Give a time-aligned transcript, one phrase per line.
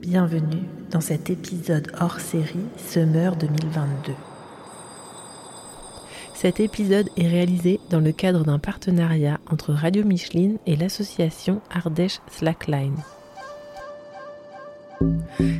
[0.00, 4.14] Bienvenue dans cet épisode hors série Summer 2022.
[6.32, 12.20] Cet épisode est réalisé dans le cadre d'un partenariat entre Radio Micheline et l'association Ardèche
[12.30, 12.96] Slackline.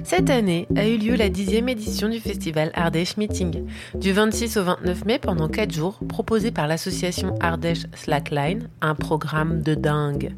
[0.05, 3.65] Cette année a eu lieu la dixième édition du festival Ardèche Meeting,
[3.95, 9.63] du 26 au 29 mai pendant 4 jours, proposé par l'association Ardèche Slackline, un programme
[9.63, 10.35] de dingue.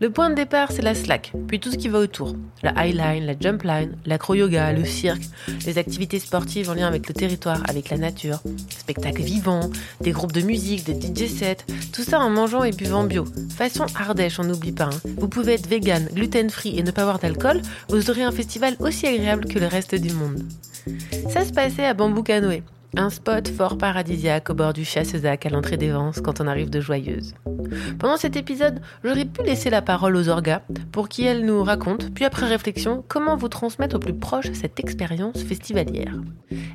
[0.00, 2.34] Le point de départ, c'est la slack, puis tout ce qui va autour.
[2.62, 5.22] La highline, la jumpline, l'acro-yoga, le cirque,
[5.66, 10.32] les activités sportives en lien avec le territoire, avec la nature, spectacles vivants, des groupes
[10.32, 13.24] de musique, des DJ sets, tout ça en mangeant et buvant bio.
[13.56, 14.90] Façon Ardèche, on n'oublie pas.
[14.92, 15.10] Hein.
[15.16, 18.41] Vous pouvez être vegan, gluten-free et ne pas boire d'alcool, vous aurez un festival
[18.80, 20.42] aussi agréable que le reste du monde.
[21.30, 22.62] Ça se passait à Bambou Canoë,
[22.96, 26.68] un spot fort paradisiaque au bord du Chassezac à l'entrée des Vents quand on arrive
[26.68, 27.34] de Joyeuse.
[27.98, 30.60] Pendant cet épisode, j'aurais pu laisser la parole aux orgas
[30.90, 35.42] pour qu'elles nous racontent, puis après réflexion, comment vous transmettre au plus proche cette expérience
[35.42, 36.14] festivalière.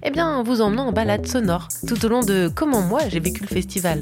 [0.03, 3.19] Eh bien, en vous emmenant en balade sonore, tout au long de comment moi j'ai
[3.19, 4.01] vécu le festival.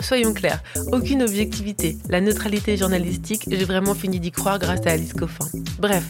[0.00, 5.12] Soyons clairs, aucune objectivité, la neutralité journalistique, j'ai vraiment fini d'y croire grâce à Alice
[5.12, 5.44] Coffin.
[5.78, 6.04] Bref,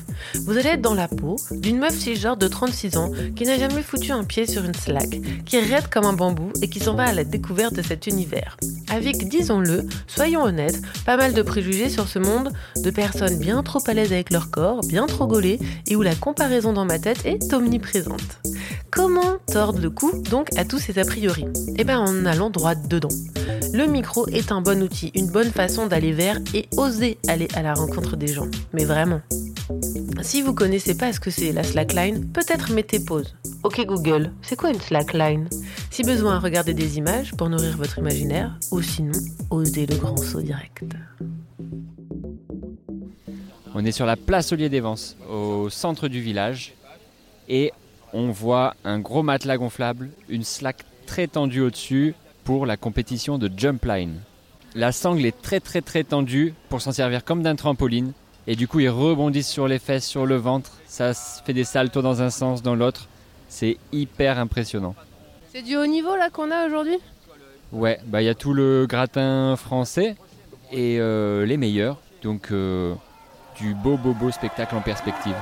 [0.47, 3.83] vous allez être dans la peau d'une meuf cisgenre de 36 ans qui n'a jamais
[3.83, 7.05] foutu un pied sur une slack, qui raide comme un bambou et qui s'en va
[7.05, 8.57] à la découverte de cet univers.
[8.91, 13.81] Avec, disons-le, soyons honnêtes, pas mal de préjugés sur ce monde de personnes bien trop
[13.87, 17.25] à l'aise avec leur corps, bien trop gaulées et où la comparaison dans ma tête
[17.25, 18.41] est omniprésente.
[18.91, 21.45] Comment tordre le cou donc à tous ces a priori?
[21.77, 23.09] Eh bien en allant droit dedans.
[23.73, 27.63] Le micro est un bon outil, une bonne façon d'aller vers et oser aller à
[27.63, 28.49] la rencontre des gens.
[28.73, 29.21] Mais vraiment.
[30.23, 33.37] Si vous connaissez pas ce que c'est la slackline, peut-être mettez pause.
[33.63, 35.30] Ok Google, c'est quoi une slackline?
[35.91, 39.19] Si besoin, regardez des images pour nourrir votre imaginaire, ou sinon,
[39.51, 40.85] osez le grand saut direct.
[43.75, 46.75] On est sur la place Ollier des Vents, au centre du village,
[47.49, 47.73] et
[48.13, 53.51] on voit un gros matelas gonflable, une slack très tendue au-dessus, pour la compétition de
[53.55, 54.21] jump line.
[54.75, 58.13] La sangle est très très très tendue pour s'en servir comme d'un trampoline
[58.47, 62.03] et du coup ils rebondissent sur les fesses, sur le ventre, ça fait des saltos
[62.03, 63.09] dans un sens, dans l'autre.
[63.49, 64.95] C'est hyper impressionnant.
[65.53, 66.97] C'est du haut niveau là qu'on a aujourd'hui?
[67.73, 70.15] Ouais, bah il y a tout le gratin français
[70.71, 72.95] et euh, les meilleurs, donc euh,
[73.59, 75.35] du beau beau beau spectacle en perspective.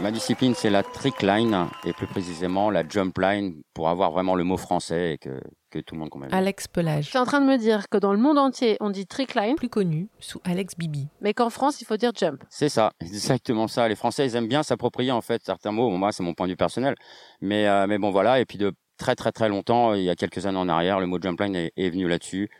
[0.00, 4.34] Ma discipline, c'est la trick line et plus précisément la jump line pour avoir vraiment
[4.34, 5.40] le mot français et que,
[5.74, 6.32] que tout le monde comprenne.
[6.32, 7.10] Alex Pelage.
[7.10, 9.34] Tu es en train de me dire que dans le monde entier, on dit trick
[9.34, 11.08] line, plus connu sous Alex Bibi.
[11.20, 12.42] Mais qu'en France, il faut dire jump.
[12.48, 13.88] C'est ça, exactement ça.
[13.88, 15.90] Les Français, ils aiment bien s'approprier en fait certains mots.
[15.90, 16.94] moi, c'est mon point de vue personnel.
[17.40, 18.40] Mais, euh, mais bon, voilà.
[18.40, 21.06] Et puis de très très très longtemps, il y a quelques années en arrière, le
[21.06, 22.50] mot jump line est, est venu là-dessus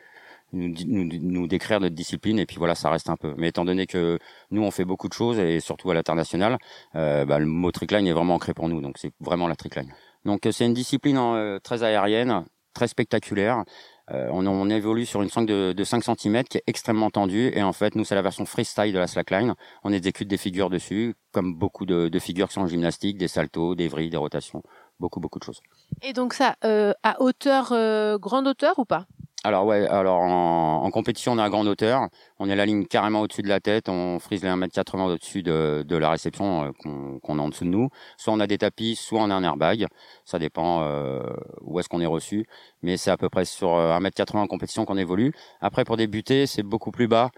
[0.55, 3.87] nous, nous, décrire notre discipline et puis voilà ça reste un peu mais étant donné
[3.87, 4.19] que
[4.51, 6.59] nous on fait beaucoup de choses et surtout à l'international
[6.95, 9.93] euh, bah, le mot trickline est vraiment ancré pour nous donc c'est vraiment la trickline
[10.25, 13.65] donc euh, c'est une discipline euh, très aérienne très spectaculaire.
[14.11, 17.51] On, on, évolue sur une sangle de, de 5 cm qui est extrêmement tendue.
[17.55, 19.55] Et en fait nous c'est la version freestyle de la slackline.
[19.83, 23.75] On exécute des figures dessus comme beaucoup de, figures qui sont en gymnastique des saltos
[23.75, 24.63] des vrilles des rotations.
[25.01, 25.63] Beaucoup beaucoup de choses.
[26.03, 27.71] Et donc ça à hauteur
[28.19, 29.07] grande hauteur ou pas?
[29.45, 33.21] Alors ouais, alors en, compétition on est à grande hauteur, on est la ligne carrément
[33.21, 37.43] au-dessus de la tête, on frise les 1m80 au-dessus de, la réception euh, qu'on a
[37.43, 37.91] en dessous de nous.
[38.17, 39.87] Soit on a des tapis, soit on a un airbag,
[40.25, 41.23] ça dépend euh,
[41.61, 42.47] où est-ce qu'on est reçu,
[42.83, 45.35] mais c'est à peu près sur 1m80 euh, en compétition qu'on évolue.
[45.61, 47.31] Après pour débuter c'est beaucoup plus bas,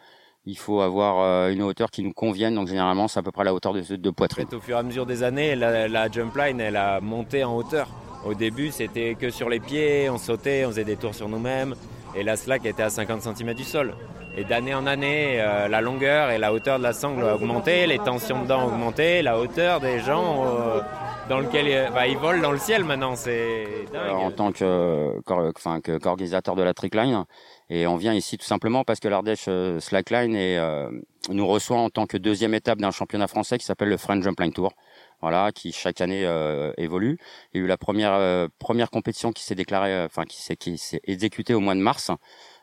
[0.45, 3.53] il faut avoir une hauteur qui nous convienne, donc généralement c'est à peu près la
[3.53, 4.47] hauteur de, de poitrine.
[4.53, 7.57] au fur et à mesure des années, la, la jump line elle a monté en
[7.57, 7.89] hauteur.
[8.27, 11.75] Au début c'était que sur les pieds, on sautait, on faisait des tours sur nous-mêmes
[12.17, 13.95] et la slack était à 50 cm du sol.
[14.39, 17.87] Et d'année en année, euh, la longueur et la hauteur de la sangle a augmenté,
[17.87, 20.81] les tensions dedans ont augmenté, la hauteur des gens euh,
[21.29, 24.11] dans lequel euh, bah, ils volent dans le ciel maintenant, c'est dingue.
[24.11, 25.21] en tant que,
[25.57, 27.25] enfin, qu'organisateur de la trickline,
[27.71, 30.37] et on vient ici tout simplement parce que l'Ardèche Slackline
[31.31, 34.53] nous reçoit en tant que deuxième étape d'un championnat français qui s'appelle le French Jumpline
[34.53, 34.73] Tour
[35.21, 37.19] voilà, qui chaque année euh, évolue.
[37.53, 40.43] Il y a eu la première euh, première compétition qui s'est déclarée, euh, enfin qui
[40.43, 42.11] s'est qui s'est exécutée au mois de mars.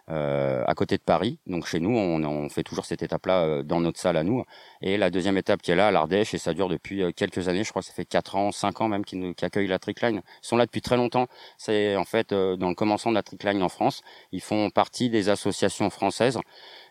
[0.09, 1.39] Euh, à côté de Paris.
[1.47, 4.44] Donc chez nous, on, on fait toujours cette étape-là dans notre salle à nous.
[4.81, 7.63] Et la deuxième étape qui est là, à l'Ardèche, et ça dure depuis quelques années,
[7.63, 10.17] je crois que ça fait 4 ans, 5 ans même qu'ils qui accueillent la Trickline.
[10.17, 11.27] Ils sont là depuis très longtemps.
[11.57, 14.01] C'est en fait dans le commencement de la Trickline en France.
[14.33, 16.38] Ils font partie des associations françaises.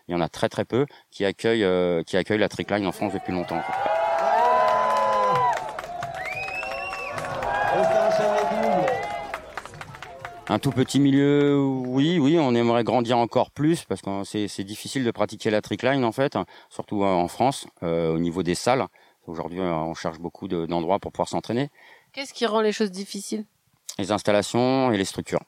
[0.07, 1.67] Il y en a très très peu qui accueillent,
[2.05, 3.61] qui accueillent la Trickline en France depuis longtemps.
[10.49, 15.03] Un tout petit milieu, oui, oui, on aimerait grandir encore plus parce que c'est difficile
[15.03, 16.37] de pratiquer la trickline en fait,
[16.69, 18.85] surtout en France, au niveau des salles.
[19.25, 21.69] Aujourd'hui, on cherche beaucoup d'endroits pour pouvoir s'entraîner.
[22.11, 23.45] Qu'est-ce qui rend les choses difficiles?
[23.97, 25.43] Les installations et les structures.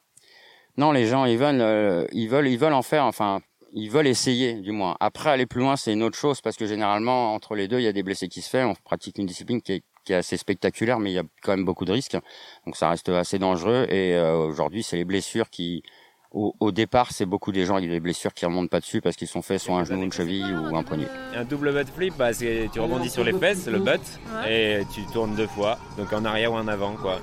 [0.78, 3.06] Non, les gens, ils veulent, euh, ils veulent, ils veulent en faire.
[3.06, 3.42] Enfin,
[3.74, 4.96] ils veulent essayer, du moins.
[5.00, 7.84] Après, aller plus loin, c'est une autre chose parce que généralement, entre les deux, il
[7.84, 8.72] y a des blessés qui se font.
[8.72, 11.52] On pratique une discipline qui est, qui est assez spectaculaire, mais il y a quand
[11.52, 12.18] même beaucoup de risques.
[12.66, 13.88] Donc, ça reste assez dangereux.
[13.90, 15.84] Et euh, aujourd'hui, c'est les blessures qui,
[16.32, 19.28] au, départ, c'est beaucoup des gens avec des blessures qui remontent pas dessus parce qu'ils
[19.28, 21.08] sont faits soit un genou, une cheville ou un poignet.
[21.34, 24.02] Un double butt flip, bah, tu rebondis sur les fesses, le butt,
[24.48, 27.20] et tu tournes deux fois, donc en arrière ou en avant, quoi.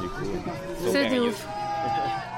[0.00, 1.46] Du coup, c'est ouf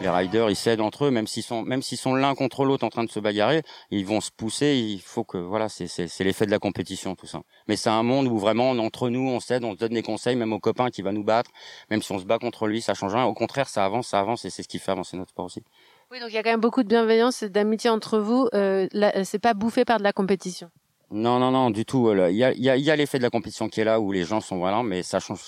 [0.00, 2.84] les riders ils s'aident entre eux même s'ils sont même s'ils sont l'un contre l'autre
[2.84, 6.24] en train de se bagarrer ils vont se pousser il faut que voilà c'est c'est
[6.24, 7.42] l'effet de la compétition tout ça.
[7.68, 10.36] Mais c'est un monde où vraiment entre nous on s'aide on se donne des conseils
[10.36, 11.50] même aux copains qui va nous battre
[11.90, 13.24] même si on se bat contre lui ça change rien.
[13.26, 15.62] Au contraire ça avance ça avance et c'est ce qui fait avancer notre sport aussi.
[16.10, 18.48] Oui donc il y a quand même beaucoup de bienveillance et d'amitié entre vous.
[18.54, 18.88] Euh,
[19.24, 20.70] c'est pas bouffé par de la compétition.
[21.10, 23.22] Non non non du tout il y a il y a, y a l'effet de
[23.22, 25.42] la compétition qui est là où les gens sont voilà mais ça change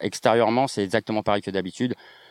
[0.00, 1.94] extérieurement c'est exactement pareil que d'habitude.
[1.94, 2.21] euh,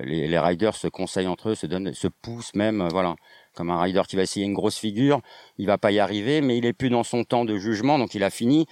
[0.00, 3.16] les, les, riders se conseillent entre eux, se donnent, se poussent même, euh, voilà,
[3.54, 5.20] comme un rider qui va essayer une grosse figure,
[5.56, 8.14] il va pas y arriver, mais il est plus dans son temps de jugement, donc
[8.14, 8.66] il a fini.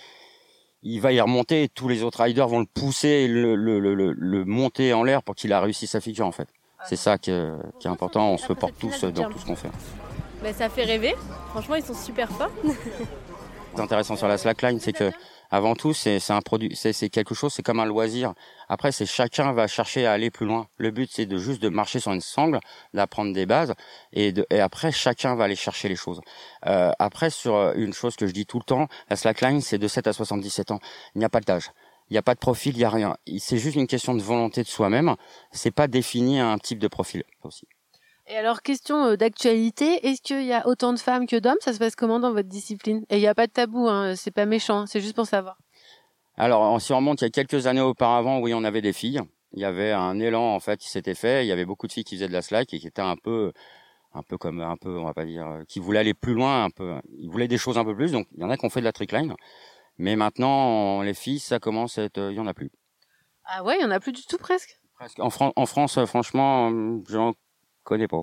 [0.83, 3.79] Il va y remonter et tous les autres riders vont le pousser et le, le,
[3.81, 6.49] le, le monter en l'air pour qu'il a réussi sa figure en fait.
[6.87, 7.49] C'est ça qui est,
[7.81, 9.71] qui est important, on se porte tous dans tout ce qu'on fait.
[10.43, 11.15] Mais ça fait rêver,
[11.49, 12.51] franchement ils sont super forts.
[13.75, 15.11] C'est intéressant sur la slackline, c'est que
[15.51, 18.35] avant tout, c'est un produit, c'est quelque chose, c'est comme un loisir.
[18.69, 20.67] Après, c'est chacun va chercher à aller plus loin.
[20.79, 22.61] Le but, c'est de juste de marcher sur une sangle,
[22.93, 23.75] d'apprendre des bases,
[24.13, 26.21] et, de, et après, chacun va aller chercher les choses.
[26.67, 29.79] Euh, après, sur euh, une chose que je dis tout le temps, la slackline, c'est
[29.79, 30.81] de 7 à 77 ans.
[31.15, 31.71] Il n'y a pas d'âge.
[32.11, 33.17] Il n'y a pas de profil, il n'y a rien.
[33.39, 35.15] C'est juste une question de volonté de soi-même.
[35.53, 37.67] C'est pas définir un type de profil aussi.
[38.27, 41.59] Et alors, question euh, d'actualité, est-ce qu'il y a autant de femmes que d'hommes?
[41.61, 43.05] Ça se passe comment dans votre discipline?
[43.11, 45.59] Et il n'y a pas de tabou, hein, c'est pas méchant, c'est juste pour savoir.
[46.37, 49.21] Alors, si on remonte il y a quelques années auparavant, oui, on avait des filles.
[49.53, 51.45] Il y avait un élan en fait qui s'était fait.
[51.45, 53.17] Il y avait beaucoup de filles qui faisaient de la slack et qui étaient un
[53.17, 53.53] peu,
[54.15, 56.71] un peu comme un peu, on va pas dire, qui voulaient aller plus loin, un
[56.71, 56.95] peu.
[57.19, 58.11] Ils voulaient des choses un peu plus.
[58.11, 59.35] Donc, il y en a qui ont fait de la trickline.
[59.97, 62.73] Mais maintenant, les filles, ça commence à être, il y en a plus.
[63.45, 64.81] Ah ouais, il y en a plus du tout presque.
[64.97, 65.21] Presque.
[65.21, 66.73] En, en France, franchement,
[67.09, 67.35] j'en
[67.85, 68.23] connais pas.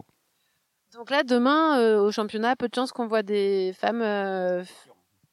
[0.94, 4.02] Donc là, demain, euh, au championnat, peu de chances qu'on voit des femmes.
[4.02, 4.63] Euh,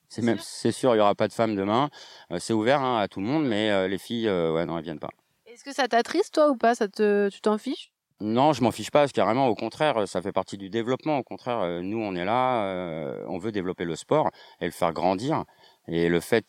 [0.08, 1.90] c'est même, c'est sûr, il y aura pas de femmes demain.
[2.30, 5.00] Euh, c'est ouvert hein, à tout le monde, mais les filles, ouais, non, elles viennent
[5.00, 5.10] pas.
[5.46, 6.74] Est-ce que ça t'attriste toi ou pas?
[6.76, 7.90] Ça te, tu t'en fiches?
[8.20, 11.18] Non, je m'en fiche pas, carrément, au contraire, ça fait partie du développement.
[11.18, 14.30] Au contraire, nous, on est là, on veut développer le sport
[14.60, 15.44] et le faire grandir.
[15.88, 16.44] Et le fait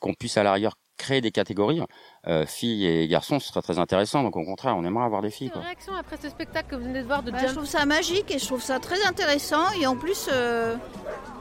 [0.00, 1.80] qu'on puisse à l'arrière créer des catégories,
[2.26, 4.22] euh, filles et garçons, ce serait très intéressant.
[4.22, 5.50] Donc au contraire, on aimerait avoir des filles.
[5.52, 7.84] Quelle réaction après ce spectacle que vous venez de voir de bah, Je trouve ça
[7.86, 9.70] magique et je trouve ça très intéressant.
[9.72, 10.76] Et en plus, euh,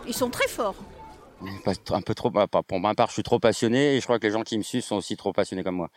[0.08, 0.76] ils sont très forts.
[1.92, 2.32] Un peu trop.
[2.32, 4.64] Pour ma part, je suis trop passionné et je crois que les gens qui me
[4.64, 5.90] suivent sont aussi trop passionnés comme moi.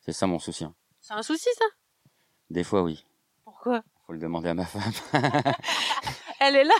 [0.00, 0.64] C'est ça mon souci.
[0.64, 0.74] Hein.
[1.00, 1.64] C'est un souci ça?
[2.50, 3.04] Des fois, oui.
[3.44, 3.82] Pourquoi?
[4.06, 4.92] Faut le demander à ma femme.
[6.40, 6.74] elle est là?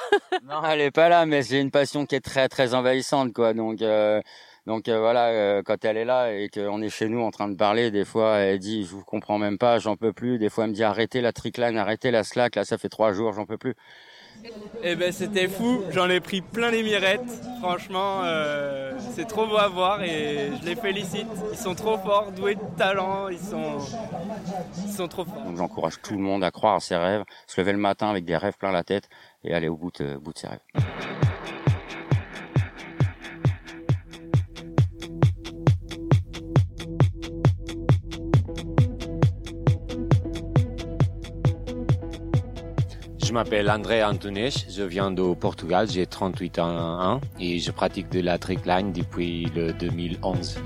[0.44, 3.54] Non, elle est pas là, mais c'est une passion qui est très très envahissante, quoi.
[3.54, 3.82] Donc.
[3.82, 4.20] Euh,
[4.66, 7.48] donc euh, voilà, euh, quand elle est là et qu'on est chez nous en train
[7.48, 10.38] de parler, des fois elle dit je vous comprends même pas, j'en peux plus.
[10.38, 13.12] Des fois elle me dit arrêtez la tricline, arrêtez la slack, là ça fait trois
[13.12, 13.74] jours, j'en peux plus.
[14.84, 17.20] Eh ben c'était fou, j'en ai pris plein les mirettes.
[17.60, 21.28] Franchement, euh, c'est trop beau à voir et je les félicite.
[21.52, 23.78] Ils sont trop forts, doués de talent, ils sont,
[24.86, 25.42] ils sont trop forts.
[25.44, 28.24] Donc j'encourage tout le monde à croire à ses rêves, se lever le matin avec
[28.24, 29.08] des rêves plein la tête
[29.44, 30.60] et aller au bout de, bout de ses rêves.
[43.32, 48.20] Je m'appelle André Antunes, je viens du Portugal, j'ai 38 ans et je pratique de
[48.20, 50.58] la trickline depuis le 2011.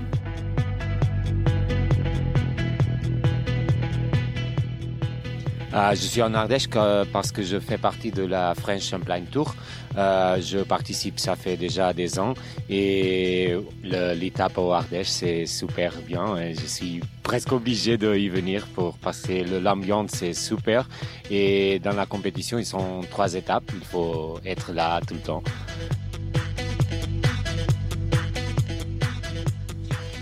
[5.73, 6.67] Euh, je suis en Ardèche
[7.13, 9.55] parce que je fais partie de la French Champlain Tour.
[9.97, 12.33] Euh, je participe, ça fait déjà des ans,
[12.69, 16.35] et l'étape au Ardèche, c'est super bien.
[16.53, 19.43] Je suis presque obligé de y venir pour passer.
[19.43, 20.87] L'ambiance, c'est super.
[21.31, 23.71] Et dans la compétition, ils sont trois étapes.
[23.73, 25.43] Il faut être là tout le temps.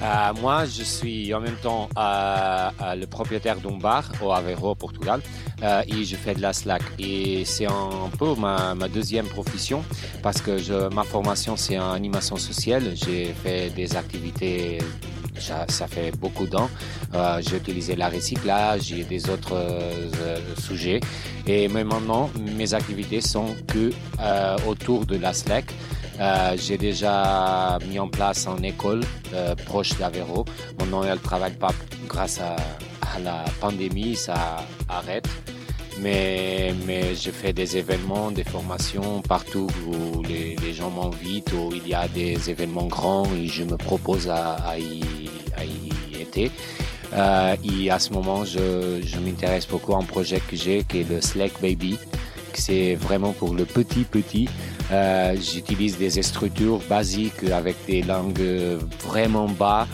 [0.01, 4.75] Euh, moi, je suis en même temps euh, euh, le propriétaire d'un bar au Aveiro,
[4.75, 5.21] Portugal,
[5.87, 6.83] et je fais de la slack.
[6.99, 9.83] Et c'est un peu ma, deuxième profession
[10.21, 12.93] parce que je, ma formation, c'est en animation sociale.
[12.95, 14.79] J'ai fait des activités
[15.39, 16.69] ça, fait beaucoup d'ans.
[17.13, 20.99] Euh, j'ai utilisé la recyclage et des autres euh, sujets.
[21.47, 25.65] Et maintenant, mes activités sont que euh, autour de la Slack.
[26.19, 29.01] Euh, j'ai déjà mis en place une école
[29.33, 30.45] euh, proche d'Avero.
[30.79, 31.73] Maintenant, elle travaille pas
[32.07, 32.55] grâce à,
[33.15, 34.57] à la pandémie, ça
[34.87, 35.27] arrête
[35.99, 41.71] mais, mais je fais des événements, des formations partout où les, les gens m'invitent, où
[41.73, 45.01] il y a des événements grands et je me propose à, à, y,
[45.57, 46.51] à y être.
[47.13, 51.01] Euh, et à ce moment, je, je m'intéresse beaucoup à un projet que j'ai qui
[51.01, 51.97] est le Slack Baby.
[52.53, 54.49] C'est vraiment pour le petit petit.
[54.95, 59.87] Euh, J'utilise des structures basiques avec des langues vraiment bas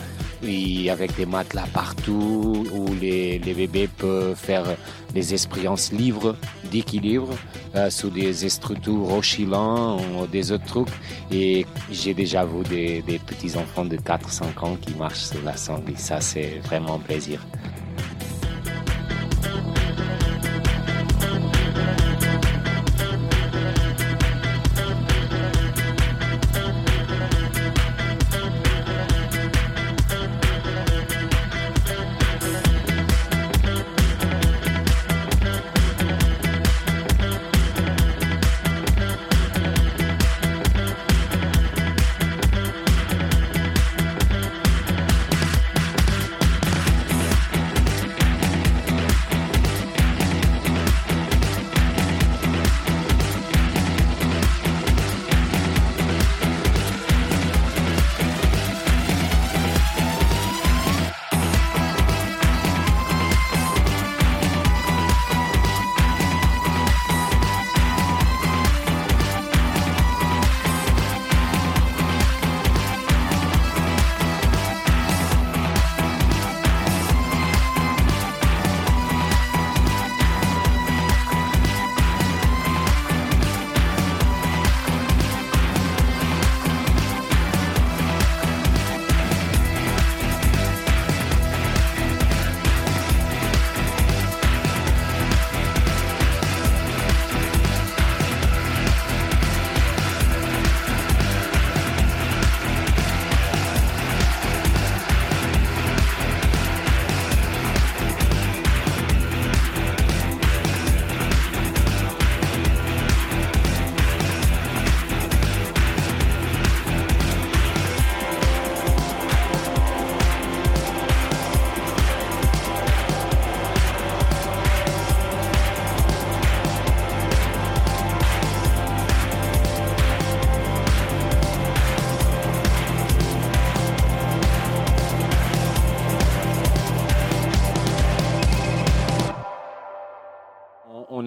[0.46, 4.64] et avec des matelas partout où les, les bébés peuvent faire
[5.12, 6.36] des expériences libres
[6.70, 7.34] d'équilibre
[7.74, 10.88] euh, sous des structures oscillantes ou des autres trucs.
[11.32, 15.56] Et j'ai déjà vu des, des petits enfants de 4-5 ans qui marchent sur la
[15.56, 15.94] sangle.
[15.96, 17.40] Ça, c'est vraiment un plaisir.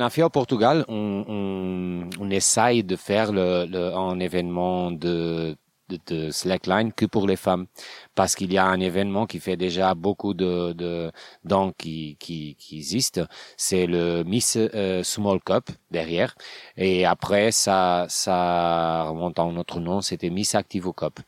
[0.06, 4.92] On a fait au Portugal, on, on, on essaye de faire le, le, un événement
[4.92, 5.58] de,
[5.90, 7.66] de, de, slackline que pour les femmes,
[8.14, 11.12] parce qu'il y a un événement qui fait déjà beaucoup de, de
[11.44, 13.20] dents qui, qui, qui existe,
[13.58, 16.36] c'est le Miss euh, Small Cup derrière,
[16.78, 21.20] et après ça, ça remonte un autre nom, c'était Miss Activo Cup.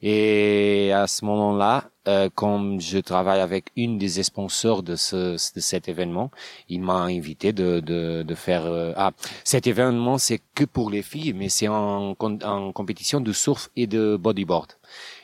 [0.00, 5.60] Et à ce moment-là, euh, comme je travaille avec une des sponsors de, ce, de
[5.60, 6.30] cet événement,
[6.68, 8.64] il m'a invité de, de, de faire...
[8.64, 9.10] Euh, ah,
[9.42, 13.86] cet événement, c'est que pour les filles, mais c'est en, en compétition de surf et
[13.86, 14.72] de bodyboard.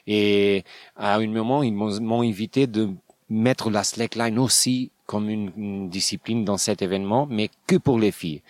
[0.07, 0.65] Et
[0.97, 2.91] à un moment, ils m'ont invité de
[3.31, 8.11] mettre la slackline aussi comme une, une discipline dans cet événement, mais que pour les
[8.13, 8.43] filles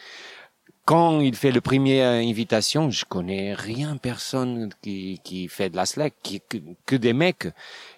[0.84, 5.86] quand il fait le premier invitation, je connais rien, personne qui, qui fait de la
[5.86, 7.48] slack, qui, que, que des mecs.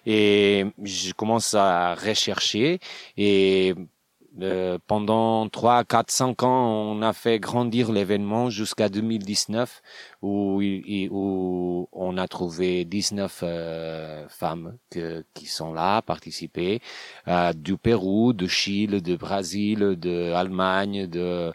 [0.05, 2.79] Et je commence à rechercher
[3.17, 3.75] et
[4.41, 9.81] euh, pendant 3, 4, 5 ans, on a fait grandir l'événement jusqu'à 2019
[10.21, 16.81] où, où on a trouvé 19 euh, femmes que, qui sont là, participer
[17.27, 21.51] euh, du Pérou, de Chili, de Brésil, de Allemagne, de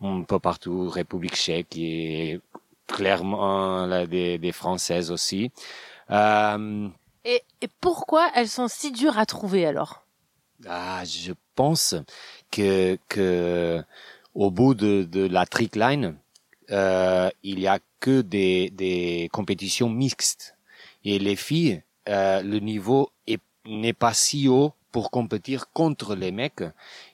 [0.00, 2.40] un peu partout, République tchèque et
[2.86, 5.50] clairement là, des, des françaises aussi.
[6.10, 6.88] Euh,
[7.24, 10.04] et, et pourquoi elles sont si dures à trouver alors?
[10.66, 11.94] Ah, Je pense
[12.50, 13.82] que, que
[14.34, 16.16] au bout de, de la trick line,
[16.70, 20.56] euh, il y a que des, des compétitions mixtes.
[21.04, 23.10] Et les filles, euh, le niveau
[23.66, 26.64] n'est pas si haut pour compétir contre les mecs.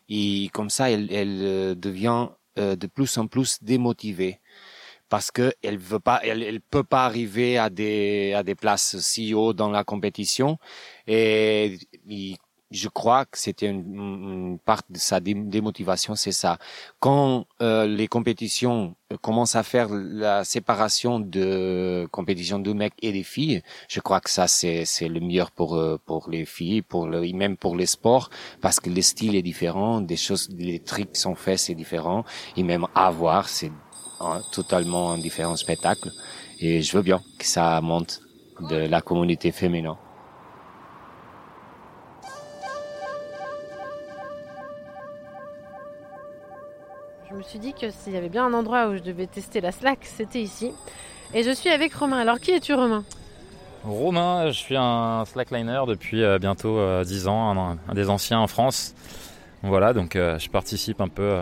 [0.09, 4.41] Et comme ça, elle, elle devient euh, de plus en plus démotivée.
[5.09, 9.35] Parce que elle veut pas, elle, peut pas arriver à des à des places si
[9.35, 10.59] haut dans la compétition.
[11.07, 12.37] Et il
[12.71, 16.59] je crois que c'était une, une, part de sa démotivation, c'est ça.
[16.99, 23.23] Quand euh, les compétitions commencent à faire la séparation de compétition de mecs et des
[23.23, 27.07] filles, je crois que ça c'est c'est le meilleur pour euh, pour les filles, pour
[27.07, 28.31] le, même pour les sports,
[28.61, 32.25] parce que le style est différent, des choses, les trucs sont faits c'est différent,
[32.57, 33.71] et même à voir c'est
[34.53, 36.11] totalement un différent spectacle.
[36.59, 38.21] Et je veux bien que ça monte
[38.71, 39.97] de la communauté féminine.
[47.37, 49.61] Je me suis dit que s'il y avait bien un endroit où je devais tester
[49.61, 50.73] la slack, c'était ici.
[51.35, 52.17] Et je suis avec Romain.
[52.17, 53.05] Alors qui es-tu Romain?
[53.85, 58.47] Romain, je suis un slackliner depuis euh, bientôt 10 euh, ans, un, des anciens en
[58.47, 58.95] France.
[59.63, 61.41] Voilà, donc euh, je participe un peu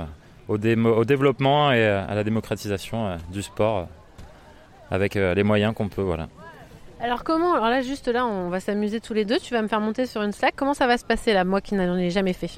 [0.48, 3.86] au, au, développement et à la démocratisation du sport
[4.90, 6.02] avec les moyens qu'on peut.
[6.02, 6.26] Voilà.
[7.00, 9.38] Alors comment Alors là, juste là, on va s'amuser tous les deux.
[9.38, 10.54] Tu vas me faire monter sur une slack.
[10.56, 12.50] Comment ça va se passer là, moi qui n'en ai jamais fait?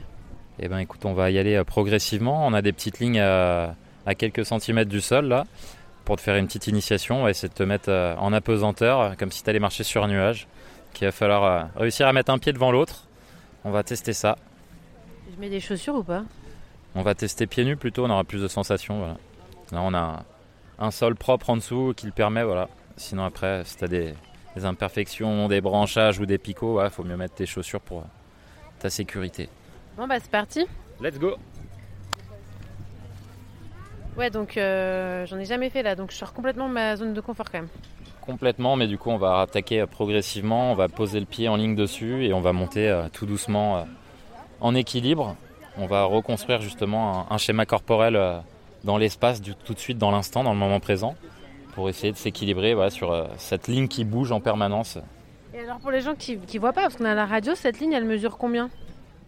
[0.59, 2.47] Eh ben écoute, on va y aller euh, progressivement.
[2.47, 3.75] On a des petites lignes à,
[4.17, 5.45] quelques centimètres du sol là.
[6.05, 9.17] Pour te faire une petite initiation, on va essayer de te mettre euh, en apesanteur,
[9.17, 10.47] comme si tu allais marcher sur un nuage.
[11.01, 13.05] Il va falloir euh, réussir à mettre un pied devant l'autre.
[13.65, 14.37] On va tester ça.
[15.31, 16.25] Je mets des chaussures ou pas?
[16.95, 18.99] On va tester pieds nus plutôt, on aura plus de sensations.
[18.99, 19.17] Voilà.
[19.73, 20.25] Là on a
[20.79, 22.45] un, sol propre en dessous qui le permet.
[22.45, 22.69] Voilà.
[22.97, 24.15] Sinon après, si tu as des,
[24.63, 28.05] imperfections, des branchages ou des picots, il faut mieux mettre tes chaussures pour
[28.79, 29.51] ta sécurité.
[29.97, 30.67] Bon bah c'est parti.
[31.01, 31.37] Let's go.
[34.19, 37.15] Ouais donc euh, j'en ai jamais fait là donc je sors complètement de ma zone
[37.15, 37.69] de confort quand même.
[38.21, 41.75] Complètement mais du coup on va attaquer progressivement, on va poser le pied en ligne
[41.75, 43.83] dessus et on va monter euh, tout doucement euh,
[44.61, 45.35] en équilibre.
[45.79, 48.19] On va reconstruire justement un, schéma corporel
[48.85, 51.15] dans l'espace tout de suite dans l'instant, dans le moment présent
[51.75, 54.97] pour essayer de s'équilibrer sur cette ligne qui bouge en permanence.
[55.53, 57.79] Et alors pour les gens qui ne voient pas, parce qu'on a la radio, cette
[57.79, 58.71] ligne elle mesure combien?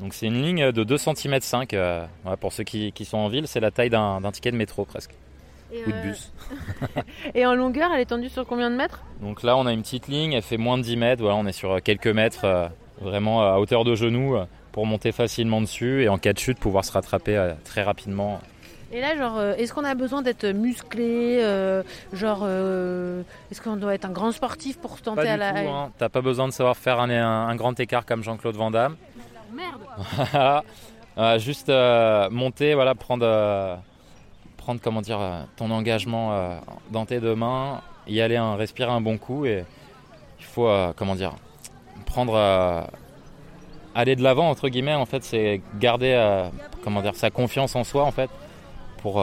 [0.01, 1.75] Donc c'est une ligne de 2 cm 5
[2.41, 5.11] pour ceux qui, sont en ville, c'est la taille d'un ticket de métro presque.
[5.73, 6.33] ou de euh, bus.
[7.35, 9.03] et en longueur, elle est tendue sur combien de mètres?
[9.21, 11.23] Donc là, on a une petite ligne, elle fait moins de 10 mètres.
[11.23, 12.69] Voilà, on est sur quelques mètres, euh,
[13.01, 16.59] vraiment à hauteur de genou, euh, pour monter facilement dessus et en cas de chute,
[16.61, 18.39] pouvoir se rattraper très rapidement.
[18.93, 21.41] Et là, genre, est-ce qu'on a besoin d'être musclé
[22.13, 22.47] Genre,
[23.51, 25.51] est-ce qu'on doit être un grand sportif pour tenter pas à la.
[25.51, 25.91] Tout, hein.
[25.99, 28.97] T'as pas besoin de savoir faire un, un grand écart comme Jean-Claude Van Damme.
[29.53, 30.63] Merde.
[31.17, 33.75] Euh, juste euh, monter, voilà, prendre, euh,
[34.57, 35.19] prendre comment dire,
[35.57, 36.61] ton engagement
[36.93, 39.65] dans tes deux mains, y aller, respirer un bon coup et
[40.39, 41.35] il faut, comment dire,
[42.07, 42.37] prendre,
[43.97, 44.95] aller de l'avant entre guillemets.
[44.95, 46.41] En fait, c'est garder,
[46.85, 48.31] comment dire, sa confiance en soi en fait,
[48.99, 49.21] pour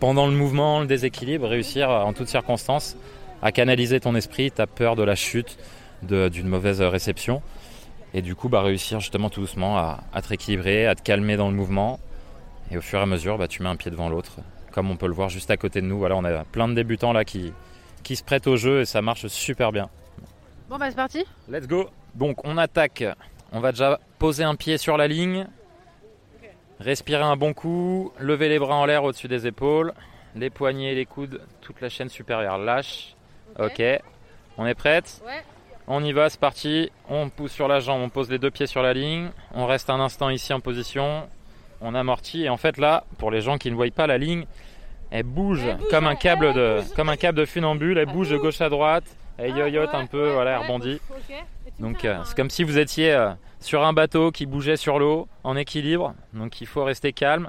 [0.00, 2.96] pendant le mouvement, le déséquilibre, réussir en toutes circonstances
[3.42, 5.58] à canaliser ton esprit, ta peur de la chute,
[6.00, 7.42] d'une mauvaise réception.
[8.14, 11.48] Et du coup, bah, réussir justement tout doucement à, te rééquilibrer, à te calmer dans
[11.48, 11.98] le mouvement.
[12.70, 14.38] Et au fur et à mesure, bah, tu mets un pied devant l'autre.
[14.70, 15.98] Comme on peut le voir juste à côté de nous.
[15.98, 17.52] Voilà, on a plein de débutants là qui,
[18.04, 19.90] qui se prêtent au jeu et ça marche super bien.
[20.68, 21.24] Bon, bah c'est parti.
[21.48, 21.90] Let's go.
[22.14, 23.04] Donc, on attaque.
[23.50, 25.48] On va déjà poser un pied sur la ligne.
[26.78, 28.12] Respirer un bon coup.
[28.20, 29.92] Lever les bras en l'air au-dessus des épaules.
[30.36, 32.58] Les poignets, les coudes, toute la chaîne supérieure.
[32.58, 33.16] Lâche.
[33.58, 33.82] Ok.
[34.56, 35.42] On est prête Ouais.
[35.86, 36.90] On y va, c'est parti.
[37.08, 39.30] On pousse sur la jambe, on pose les deux pieds sur la ligne.
[39.54, 41.28] On reste un instant ici en position.
[41.80, 42.44] On amortit.
[42.44, 44.46] Et en fait, là, pour les gens qui ne voient pas la ligne,
[45.10, 47.98] elle bouge, comme, un câble de, comme un câble de funambule.
[47.98, 49.04] Elle, bouge de gauche à droite.
[49.36, 51.00] Elle ah, yoyote un peu, voilà, elle rebondit.
[51.78, 55.28] Donc, euh, c'est comme si vous étiez euh, sur un bateau qui bougeait sur l'eau
[55.42, 56.14] en équilibre.
[56.32, 57.48] Donc, il faut rester calme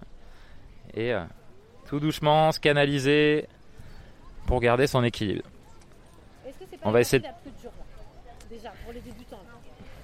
[0.95, 1.23] et euh,
[1.87, 3.47] tout doucement se canaliser
[4.47, 5.43] pour garder son équilibre.
[6.83, 7.27] On va essayer de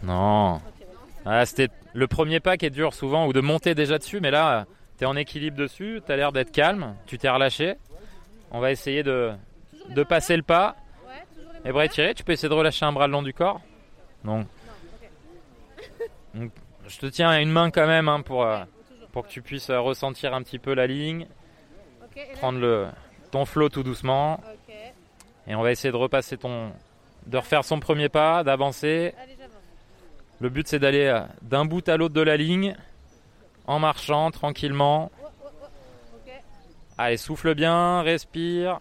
[0.04, 0.62] non.
[1.26, 4.32] Ah, c'était le premier pas qui est dur souvent, ou de monter déjà dessus, mais
[4.32, 4.66] là,
[4.98, 7.76] tu es en équilibre dessus, tu as l'air d'être calme, tu t'es relâché.
[8.52, 9.32] On va essayer de,
[9.90, 10.76] de passer le pas.
[11.64, 13.62] Et bras étirés, tu peux essayer de relâcher un bras le long du corps?
[14.24, 14.46] Non.
[16.34, 18.64] je te tiens à une main quand même hein, pour, euh,
[19.12, 21.28] pour que tu puisses euh, ressentir un petit peu la ligne.
[22.36, 22.88] Prendre le,
[23.32, 24.40] ton flot tout doucement.
[25.48, 26.72] Et on va essayer de repasser ton.
[27.26, 29.14] de refaire son premier pas, d'avancer.
[30.42, 32.76] Le but c'est d'aller euh, d'un bout à l'autre de la ligne
[33.68, 35.12] en marchant tranquillement.
[36.98, 38.80] Allez, souffle bien, respire.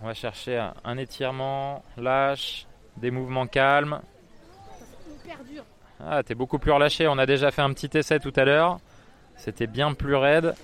[0.00, 2.66] On va chercher un étirement, lâche,
[2.96, 4.00] des mouvements calmes.
[6.00, 7.08] Ah, t'es beaucoup plus relâché.
[7.08, 8.78] On a déjà fait un petit essai tout à l'heure.
[9.36, 10.54] C'était bien plus raide.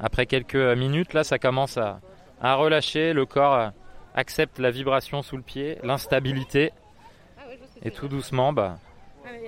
[0.00, 2.00] Après quelques minutes, là, ça commence à,
[2.40, 3.12] à relâcher.
[3.12, 3.68] Le corps euh,
[4.14, 6.72] accepte la vibration sous le pied, l'instabilité.
[7.84, 8.78] Et tout doucement, bah,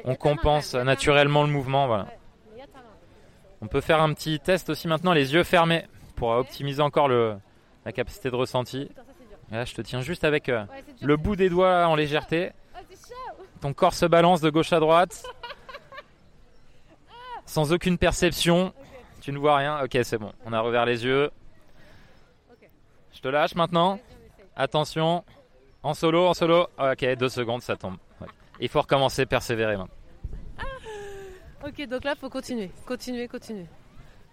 [0.04, 1.86] on compense naturellement le mouvement.
[1.86, 2.08] Voilà.
[3.60, 7.36] On peut faire un petit test aussi maintenant, les yeux fermés, pour optimiser encore le,
[7.84, 8.90] la capacité de ressenti.
[9.50, 10.64] Et là, je te tiens juste avec euh,
[11.00, 12.50] le bout des doigts en légèreté.
[13.60, 15.24] Ton corps se balance de gauche à droite.
[17.46, 18.72] Sans aucune perception.
[19.20, 19.82] Tu ne vois rien.
[19.82, 20.32] Ok, c'est bon.
[20.44, 21.30] On a revers les yeux.
[23.12, 23.98] Je te lâche maintenant.
[24.56, 25.24] Attention.
[25.84, 26.66] En solo, en solo.
[26.78, 27.96] Ok, deux secondes, ça tombe.
[28.20, 28.26] Ouais.
[28.58, 29.94] Il faut recommencer, persévérer maintenant.
[31.66, 32.70] Ok, donc là, faut continuer.
[32.86, 33.66] Continuer, continuer.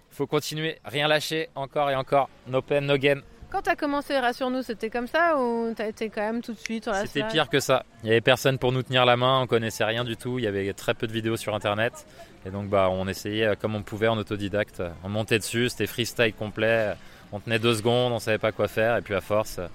[0.10, 2.30] faut continuer, rien lâcher, encore et encore.
[2.48, 3.22] No pain, no gain.
[3.52, 6.90] Quand t'as commencé Rassure-nous, c'était comme ça ou t'as été quand même tout de suite
[7.06, 7.86] C'était pire que ça.
[8.02, 10.40] Il n'y avait personne pour nous tenir la main, on connaissait rien du tout.
[10.40, 12.06] Il y avait très peu de vidéos sur internet.
[12.46, 14.82] Et donc bah, on essayait euh, comme on pouvait en autodidacte.
[15.04, 16.94] On montait dessus, c'était freestyle complet.
[17.34, 18.96] On tenait deux secondes, on savait pas quoi faire.
[18.96, 19.68] Et puis à force, euh,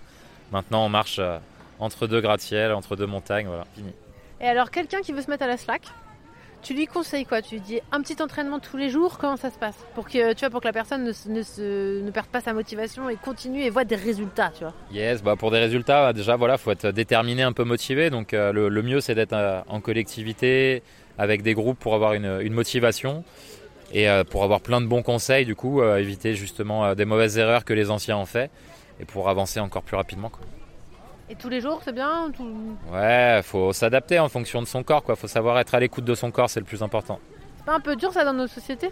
[0.52, 1.38] maintenant on marche euh,
[1.78, 3.46] entre deux gratte-ciel, entre deux montagnes.
[3.46, 3.92] Voilà, fini.
[4.40, 5.82] Et alors, quelqu'un qui veut se mettre à la slack,
[6.62, 7.42] tu lui conseilles quoi?
[7.42, 9.76] Tu lui dis un petit entraînement tous les jours Comment ça se passe?
[9.94, 12.40] Pour que, tu vois, pour que la personne ne, se- ne se- ne perde pas
[12.40, 14.72] sa motivation et continue et voit des résultats, tu vois.
[14.90, 18.10] Yes, bah pour des résultats, déjà voilà, faut être déterminé, un peu motivé.
[18.10, 20.82] Donc euh, le, le mieux c'est d'être euh, en collectivité
[21.18, 23.22] avec des groupes pour avoir une, une motivation
[23.92, 25.44] et euh, pour avoir plein de bons conseils.
[25.44, 28.50] Du coup, éviter justement des mauvaises erreurs que les anciens ont fait
[28.98, 30.30] et pour avancer encore plus rapidement.
[30.30, 30.40] Quoi.
[31.28, 35.02] Et tous les jours, c'est bien tout- Ouais, faut s'adapter en fonction de son corps.
[35.02, 37.18] Quoi, faut savoir être à l'écoute de son corps, c'est le plus important.
[37.58, 38.90] C'est pas un peu dur ça dans nos sociétés?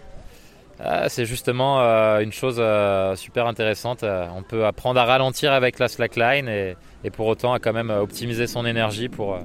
[0.81, 4.03] Ah, c'est justement euh, une chose euh, super intéressante.
[4.03, 7.71] Euh, on peut apprendre à ralentir avec la slackline et, et pour autant à quand
[7.71, 9.39] même optimiser son énergie pour euh,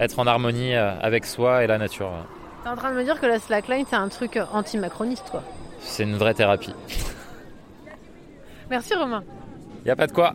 [0.00, 2.10] être en harmonie avec soi et la nature.
[2.64, 5.44] T'es en train de me dire que la slackline, c'est un truc anti-macroniste, quoi.
[5.78, 6.74] C'est une vraie thérapie.
[8.70, 9.22] Merci Romain.
[9.86, 10.34] Y a pas de quoi.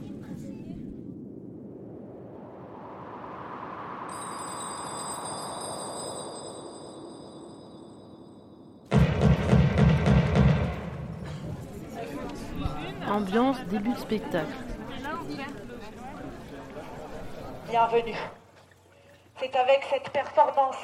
[13.09, 14.53] Ambiance, début de spectacle.
[17.67, 18.15] Bienvenue.
[19.39, 20.77] C'est avec cette performance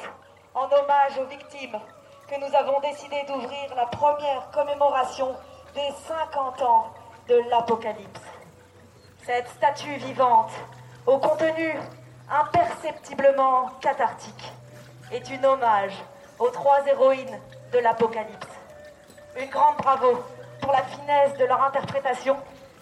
[0.55, 1.77] en hommage aux victimes
[2.27, 5.35] que nous avons décidé d'ouvrir la première commémoration
[5.75, 6.93] des 50 ans
[7.29, 8.21] de l'Apocalypse.
[9.23, 10.51] Cette statue vivante,
[11.05, 11.75] au contenu
[12.31, 14.51] imperceptiblement cathartique,
[15.11, 15.93] est une hommage
[16.39, 17.39] aux trois héroïnes
[17.71, 18.47] de l'Apocalypse.
[19.39, 20.23] Une grande bravo
[20.71, 22.37] la finesse de leur interprétation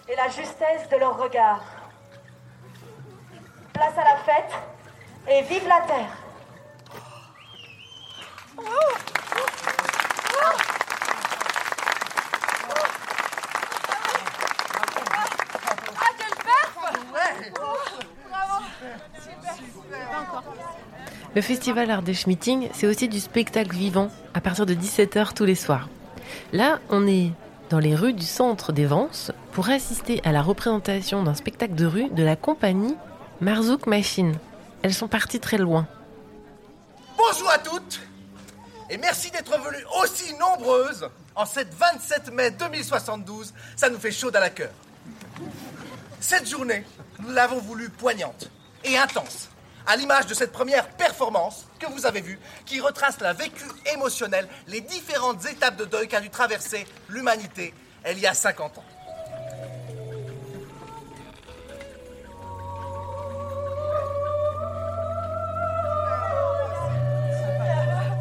[0.08, 1.62] et la justesse de leur regard.
[3.72, 4.52] Place à la fête
[5.28, 6.24] et vive la terre.
[21.34, 25.56] Le festival Ardèche Meeting, c'est aussi du spectacle vivant à partir de 17h tous les
[25.56, 25.88] soirs.
[26.52, 27.32] Là, on est
[27.70, 31.86] dans les rues du centre des Vences pour assister à la représentation d'un spectacle de
[31.86, 32.96] rue de la compagnie
[33.40, 34.36] Marzouk Machine.
[34.82, 35.86] Elles sont parties très loin.
[37.16, 38.00] Bonjour à toutes
[38.90, 43.54] et merci d'être venues aussi nombreuses en cette 27 mai 2072.
[43.76, 44.70] Ça nous fait chaud à la cœur.
[46.20, 46.84] Cette journée,
[47.20, 48.50] nous l'avons voulu poignante
[48.84, 49.48] et intense,
[49.86, 54.48] à l'image de cette première performance que vous avez vue, qui retrace la vécu émotionnelle,
[54.66, 57.74] les différentes étapes de deuil qu'a dû traverser l'humanité
[58.10, 58.84] il y a 50 ans.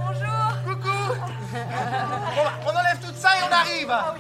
[0.06, 0.54] Bonjour.
[0.66, 1.00] Coucou.
[2.36, 3.92] Bon, on enlève tout ça et on arrive.
[3.92, 4.16] Ah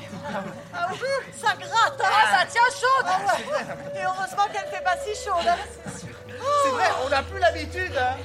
[0.92, 0.98] oui,
[1.42, 2.12] ça gratte, hein.
[2.12, 3.08] Ah, ça tient chaude.
[3.96, 5.58] Et heureusement qu'elle fait pas si chaude hein.
[5.96, 6.13] C'est
[6.72, 7.98] vrai, on n'a plus l'habitude.
[7.98, 8.16] hein.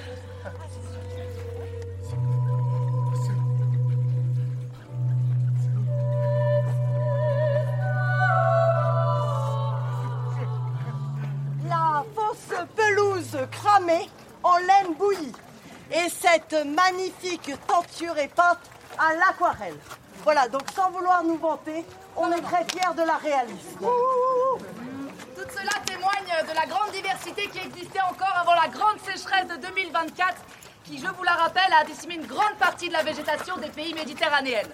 [11.69, 14.09] La fausse pelouse cramée
[14.43, 15.33] en laine bouillie.
[15.91, 18.59] Et cette magnifique tenture est peinte
[18.99, 19.77] à l'aquarelle.
[20.23, 21.85] Voilà, donc sans vouloir nous vanter,
[22.17, 23.79] on est très fiers de la réaliser.
[25.39, 29.55] Tout cela témoigne de la grande diversité qui existait encore avant la grande sécheresse de
[29.55, 30.35] 2024,
[30.83, 33.95] qui, je vous la rappelle, a décimé une grande partie de la végétation des pays
[33.95, 34.67] méditerranéens.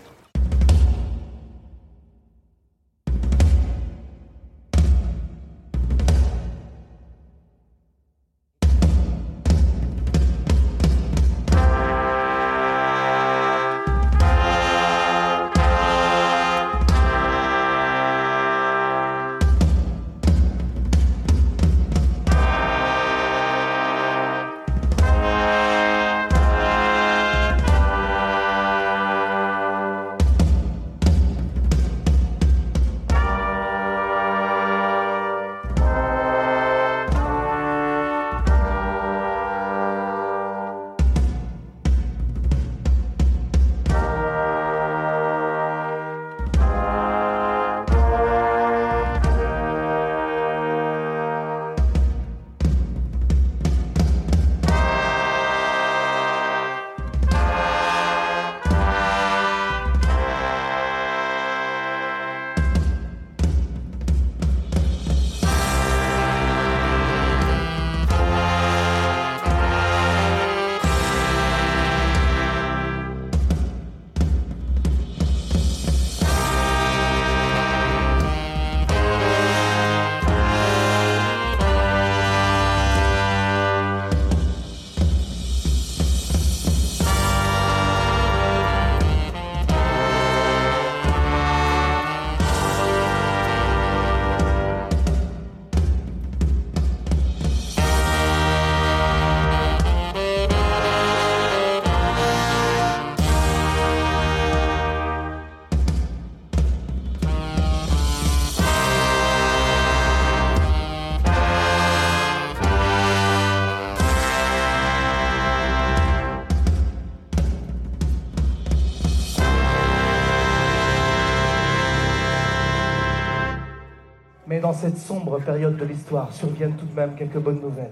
[124.54, 127.90] Mais dans cette sombre période de l'histoire surviennent tout de même quelques bonnes nouvelles.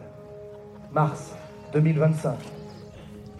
[0.92, 1.34] Mars
[1.72, 2.36] 2025.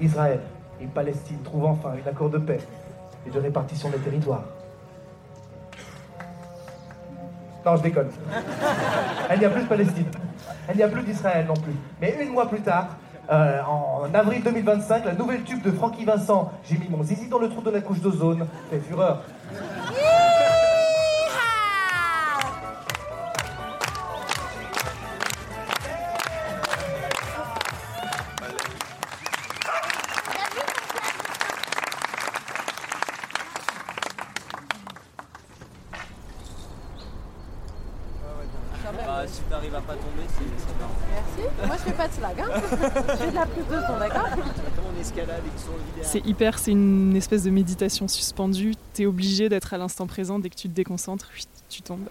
[0.01, 0.41] Israël
[0.81, 2.59] et Palestine trouvent enfin un accord de paix
[3.25, 4.43] et de répartition des territoires.
[7.65, 8.09] Non, je déconne.
[9.33, 10.11] Il n'y a plus de Palestine.
[10.71, 11.77] Il n'y a plus d'Israël non plus.
[12.01, 12.97] Mais une mois plus tard,
[13.31, 17.39] euh, en avril 2025, la nouvelle tube de Francky Vincent, J'ai mis mon zizi dans
[17.39, 19.23] le trou de la couche d'ozone, fait fureur.
[46.13, 48.75] C'est hyper, c'est une espèce de méditation suspendue.
[48.93, 50.39] T'es obligé d'être à l'instant présent.
[50.39, 51.31] Dès que tu te déconcentres,
[51.71, 52.07] tu tombes.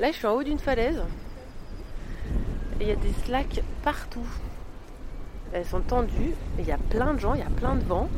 [0.00, 1.00] Là, je suis en haut d'une falaise.
[2.80, 4.26] Il y a des slacks partout.
[5.52, 6.34] Elles sont tendues.
[6.58, 8.08] Il y a plein de gens, il y a plein de vent.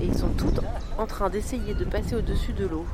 [0.00, 0.52] Et ils sont tous
[0.96, 2.86] en train d'essayer de passer au-dessus de l'eau.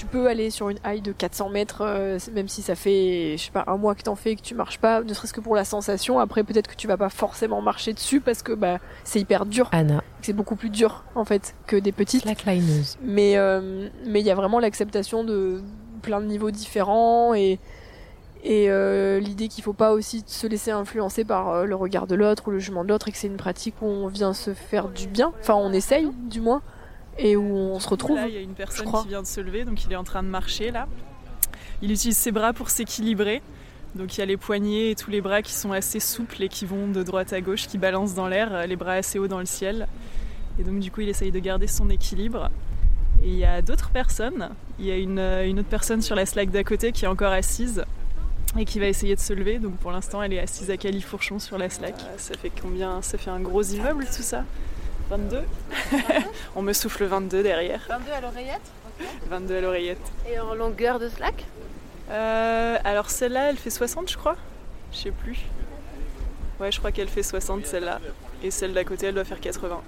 [0.00, 3.44] Tu peux aller sur une haille de 400 mètres, euh, même si ça fait, je
[3.44, 5.42] sais pas, un mois que t'en fais et que tu marches pas, ne serait-ce que
[5.42, 6.18] pour la sensation.
[6.18, 9.68] Après, peut-être que tu vas pas forcément marcher dessus parce que bah, c'est hyper dur.
[9.72, 10.02] Anna.
[10.22, 12.22] C'est beaucoup plus dur, en fait, que des petites.
[12.22, 12.96] Slacklineuse.
[13.02, 15.60] Mais euh, mais il y a vraiment l'acceptation de
[16.00, 17.58] plein de niveaux différents et
[18.42, 22.48] et euh, l'idée qu'il faut pas aussi se laisser influencer par le regard de l'autre
[22.48, 24.88] ou le jugement de l'autre et que c'est une pratique où on vient se faire
[24.88, 25.34] du bien.
[25.40, 26.62] Enfin, on essaye, du moins,
[27.20, 28.16] et où on se retrouve.
[28.16, 30.04] Là, il y a une personne qui vient de se lever, donc il est en
[30.04, 30.88] train de marcher là.
[31.82, 33.42] Il utilise ses bras pour s'équilibrer.
[33.94, 36.48] Donc il y a les poignets et tous les bras qui sont assez souples et
[36.48, 39.26] qui vont de droite à gauche, qui balancent dans l'air, euh, les bras assez hauts
[39.26, 39.88] dans le ciel.
[40.60, 42.50] Et donc du coup, il essaye de garder son équilibre.
[43.22, 44.50] Et il y a d'autres personnes.
[44.78, 47.08] Il y a une, euh, une autre personne sur la slack d'à côté qui est
[47.08, 47.84] encore assise
[48.56, 49.58] et qui va essayer de se lever.
[49.58, 51.94] Donc pour l'instant, elle est assise à califourchon sur la slack.
[52.00, 53.02] Euh, Ça fait combien?
[53.02, 54.44] Ça fait un gros immeuble tout ça?
[55.10, 55.42] 22
[56.56, 57.84] On me souffle 22 derrière.
[57.88, 58.60] 22 à l'oreillette
[59.28, 60.12] 22 à l'oreillette.
[60.30, 61.44] Et en longueur de slack
[62.10, 64.36] Euh, alors celle-là, elle fait 60 je crois
[64.92, 65.38] Je sais plus.
[66.60, 68.00] Ouais, je crois qu'elle fait 60 celle-là.
[68.42, 69.80] Et celle d'à côté, elle doit faire 80.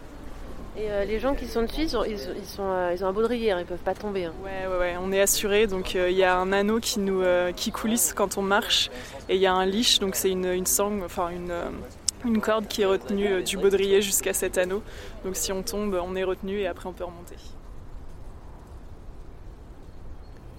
[0.79, 3.05] Et euh, les gens qui sont dessus, ils, sont, ils, sont- ils sont, euh, ils
[3.05, 4.25] ont un baudrier, ils peuvent pas tomber.
[4.25, 4.33] hein.
[4.43, 5.67] Ouais, ouais, ouais, on est assuré.
[5.67, 7.23] Donc euh, il y a un anneau qui nous
[7.55, 8.91] qui coulisse quand on marche,
[9.29, 11.53] et il y a un leash, donc c'est une, une sangle, enfin une,
[12.25, 14.83] une corde qui est retenue euh, du baudrier jusqu'à cet anneau.
[15.25, 17.37] Donc si on tombe, on est retenu et après on peut remonter.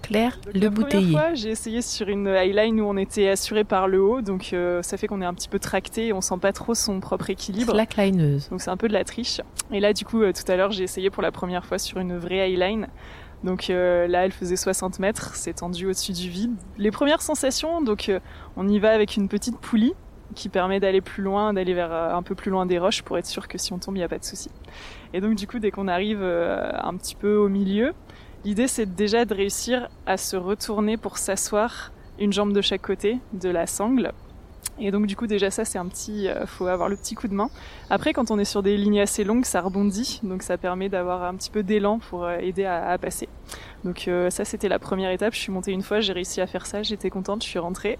[0.02, 1.12] Claire, le La première bouteiller.
[1.12, 4.82] fois, j'ai essayé sur une highline où on était assuré par le haut, donc euh,
[4.82, 7.30] ça fait qu'on est un petit peu tracté et on sent pas trop son propre
[7.30, 7.72] équilibre.
[7.72, 8.50] Slacklineuse.
[8.50, 9.40] Donc c'est un peu de la triche.
[9.72, 11.98] Et là, du coup, euh, tout à l'heure, j'ai essayé pour la première fois sur
[12.00, 12.88] une vraie highline.
[13.44, 16.54] Donc euh, là, elle faisait 60 mètres, c'est tendu au-dessus du vide.
[16.78, 18.18] Les premières sensations, donc euh,
[18.56, 19.94] on y va avec une petite poulie
[20.34, 23.18] qui permet d'aller plus loin, d'aller vers euh, un peu plus loin des roches pour
[23.18, 24.50] être sûr que si on tombe, il n'y a pas de souci.
[25.12, 27.92] Et donc du coup, dès qu'on arrive euh, un petit peu au milieu,
[28.44, 33.18] l'idée c'est déjà de réussir à se retourner pour s'asseoir une jambe de chaque côté
[33.32, 34.12] de la sangle.
[34.80, 37.28] Et donc du coup déjà ça c'est un petit, euh, faut avoir le petit coup
[37.28, 37.50] de main.
[37.90, 41.22] Après quand on est sur des lignes assez longues ça rebondit, donc ça permet d'avoir
[41.24, 43.28] un petit peu d'élan pour euh, aider à, passer.
[43.84, 46.46] Donc euh, ça c'était la première étape, je suis montée une fois, j'ai réussi à
[46.46, 47.98] faire ça, j'étais contente, je suis rentrée.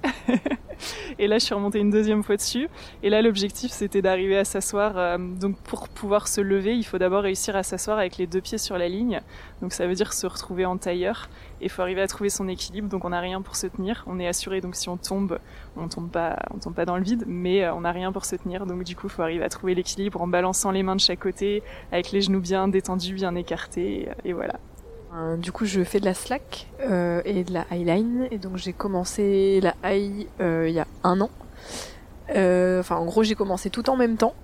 [1.18, 2.68] et là je suis remontée une deuxième fois dessus.
[3.02, 4.96] Et là l'objectif c'était d'arriver à s'asseoir.
[4.96, 8.40] euh, donc pour pouvoir se lever il faut d'abord réussir à s'asseoir avec les deux
[8.40, 9.20] pieds sur la ligne.
[9.60, 11.28] Donc ça veut dire se retrouver en tailleur.
[11.60, 14.04] Et il faut arriver à trouver son équilibre, donc on n'a rien pour se tenir.
[14.06, 15.38] On est assuré, donc si on tombe,
[15.76, 18.36] on tombe pas, on tombe pas dans le vide, mais on n'a rien pour se
[18.36, 18.66] tenir.
[18.66, 21.20] Donc du coup, il faut arriver à trouver l'équilibre en balançant les mains de chaque
[21.20, 24.54] côté, avec les genoux bien détendus, bien écartés, et, voilà.
[25.14, 28.26] Euh, Du coup, je fais de la slack euh, et de la highline.
[28.30, 31.30] Et donc, j'ai commencé la high euh, il y a un an.
[32.30, 34.34] Enfin, en gros, j'ai commencé tout en même temps.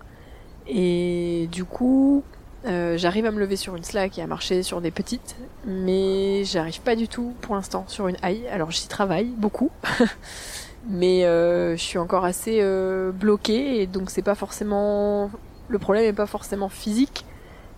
[0.69, 2.23] Et du coup,
[2.65, 5.37] j'arrive à me lever sur une slack et à marcher sur des petites.
[5.67, 8.47] Mais j'arrive pas du tout pour l'instant sur une high.
[8.53, 9.71] Alors, j'y travaille beaucoup.
[10.89, 13.83] mais euh, je suis encore assez euh, bloquée.
[13.83, 15.31] Et donc, c'est pas forcément.
[15.69, 17.25] Le problème est pas forcément physique,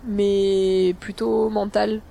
[0.07, 2.01] mais plutôt mental.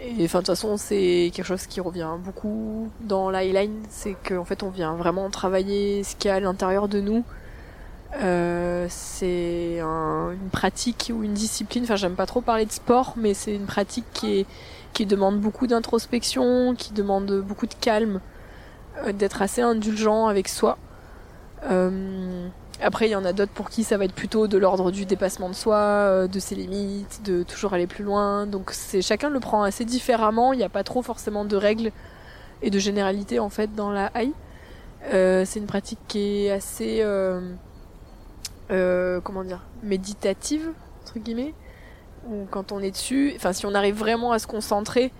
[0.00, 4.16] Et enfin, de toute façon, c'est quelque chose qui revient beaucoup dans la highline, c'est
[4.26, 7.22] qu'en fait, on vient vraiment travailler ce qu'il y a à l'intérieur de nous.
[8.22, 13.14] Euh, c'est un- une pratique ou une discipline, enfin, j'aime pas trop parler de sport,
[13.16, 14.46] mais c'est une pratique qui, est,
[14.94, 18.20] qui demande beaucoup d'introspection, qui demande beaucoup de calme,
[19.12, 20.78] d'être assez indulgent avec soi.
[21.64, 22.48] Euh,
[22.82, 25.04] après, il y en a d'autres pour qui ça va être plutôt de l'ordre du
[25.04, 28.46] dépassement de soi, euh, de ses limites, de toujours aller plus loin.
[28.46, 30.52] Donc c'est chacun le prend assez différemment.
[30.52, 31.92] Il n'y a pas trop forcément de règles.
[32.62, 34.10] et de généralité en fait dans la.
[35.12, 37.40] Euh, c'est une pratique qui est assez, euh,
[38.70, 40.70] euh, comment dire, méditative
[41.02, 41.54] entre guillemets.
[42.28, 45.10] Où quand on est dessus, enfin si on arrive vraiment à se concentrer,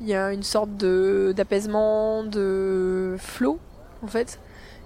[0.00, 3.58] il y a une sorte de d'apaisement, de flow
[4.02, 4.38] en fait.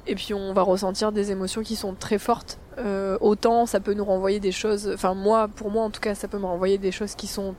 [0.06, 2.58] Et puis on va ressentir des émotions qui sont très fortes.
[2.78, 6.14] Euh, autant ça peut nous renvoyer des choses, enfin moi, pour moi en tout cas,
[6.14, 7.54] ça peut me renvoyer des choses qui sont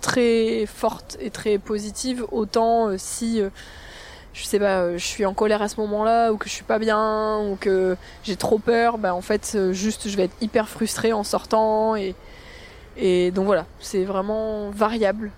[0.00, 2.24] très fortes et très positives.
[2.30, 3.50] Autant euh, si euh,
[4.32, 6.78] je sais pas, je suis en colère à ce moment-là, ou que je suis pas
[6.78, 11.12] bien, ou que j'ai trop peur, bah en fait juste je vais être hyper frustrée
[11.12, 12.14] en sortant et
[12.96, 15.30] et donc voilà, c'est vraiment variable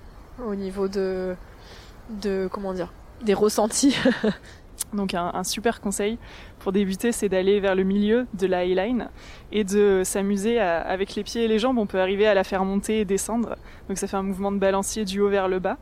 [0.44, 1.36] au niveau de
[2.10, 3.96] de comment dire, des ressentis.
[4.92, 6.18] Donc un, super conseil
[6.60, 9.08] pour débuter, c'est d'aller vers le milieu de la highline
[9.52, 11.78] et de s'amuser avec les pieds et les jambes.
[11.78, 13.56] On peut arriver à la faire monter et descendre.
[13.88, 15.78] Donc ça fait un mouvement de balancier du haut vers le bas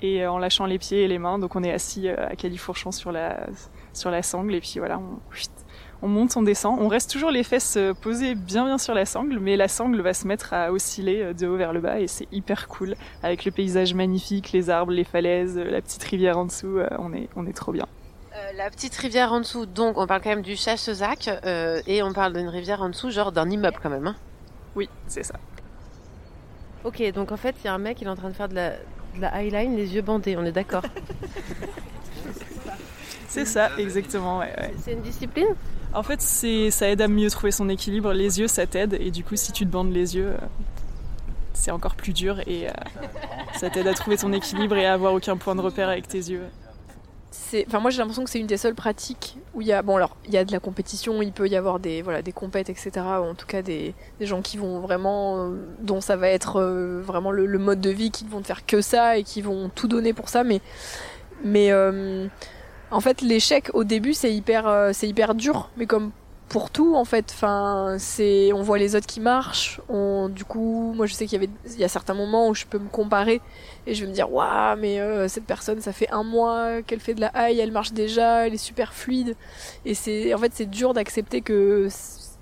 [0.00, 1.38] et euh, en lâchant les pieds et les mains.
[1.38, 3.46] Donc on est assis euh, à califourchon sur la
[3.92, 5.00] sur la sangle et puis voilà,
[6.02, 6.78] on monte, on descend.
[6.80, 10.00] On reste toujours les fesses euh, posées bien bien sur la sangle, mais la sangle
[10.00, 12.94] va se mettre à osciller euh, de haut vers le bas et c'est hyper cool
[13.22, 16.78] avec le paysage magnifique, les arbres, les falaises, euh, la petite rivière en dessous.
[16.98, 17.86] On est on est trop bien.
[18.34, 22.02] Euh, la petite rivière en dessous, donc on parle quand même du Chachezac euh, et
[22.02, 24.06] on parle d'une rivière en dessous, genre d'un immeuble quand même.
[24.06, 24.16] Hein.
[24.74, 25.34] Oui, c'est ça.
[26.82, 28.48] Ok, donc en fait, il y a un mec, il est en train de faire
[28.48, 30.82] de la, de la highline, les yeux bandés, on est d'accord.
[33.28, 34.38] C'est ça, exactement.
[34.38, 34.72] ouais, ouais.
[34.82, 35.54] C'est une discipline?
[35.94, 38.12] En fait, ça aide à mieux trouver son équilibre.
[38.12, 38.94] Les yeux, ça t'aide.
[39.00, 40.46] Et du coup, si tu te bandes les yeux, euh,
[41.52, 42.40] c'est encore plus dur.
[42.46, 42.72] Et euh,
[43.54, 46.18] ça t'aide à trouver ton équilibre et à avoir aucun point de repère avec tes
[46.18, 46.44] yeux.
[47.66, 49.96] enfin moi j'ai l'impression que c'est une des seules pratiques où il y a bon
[49.96, 52.68] alors il y a de la compétition il peut y avoir des voilà des compètes
[52.68, 56.28] etc ou en tout cas des, des gens qui vont vraiment euh, dont ça va
[56.28, 59.22] être euh, vraiment le, le mode de vie qui ne vont faire que ça et
[59.22, 60.60] qui vont tout donner pour ça mais
[61.44, 62.26] mais euh,
[62.92, 65.70] en fait l'échec au début c'est hyper euh, c'est hyper dur.
[65.76, 66.12] Mais comme
[66.48, 69.80] pour tout en fait enfin c'est on voit les autres qui marchent.
[69.88, 72.54] On du coup moi je sais qu'il y avait il y a certains moments où
[72.54, 73.40] je peux me comparer
[73.86, 77.00] et je vais me dire waouh mais euh, cette personne ça fait un mois qu'elle
[77.00, 79.34] fait de la high elle marche déjà elle est super fluide.
[79.84, 81.88] Et c'est en fait c'est dur d'accepter que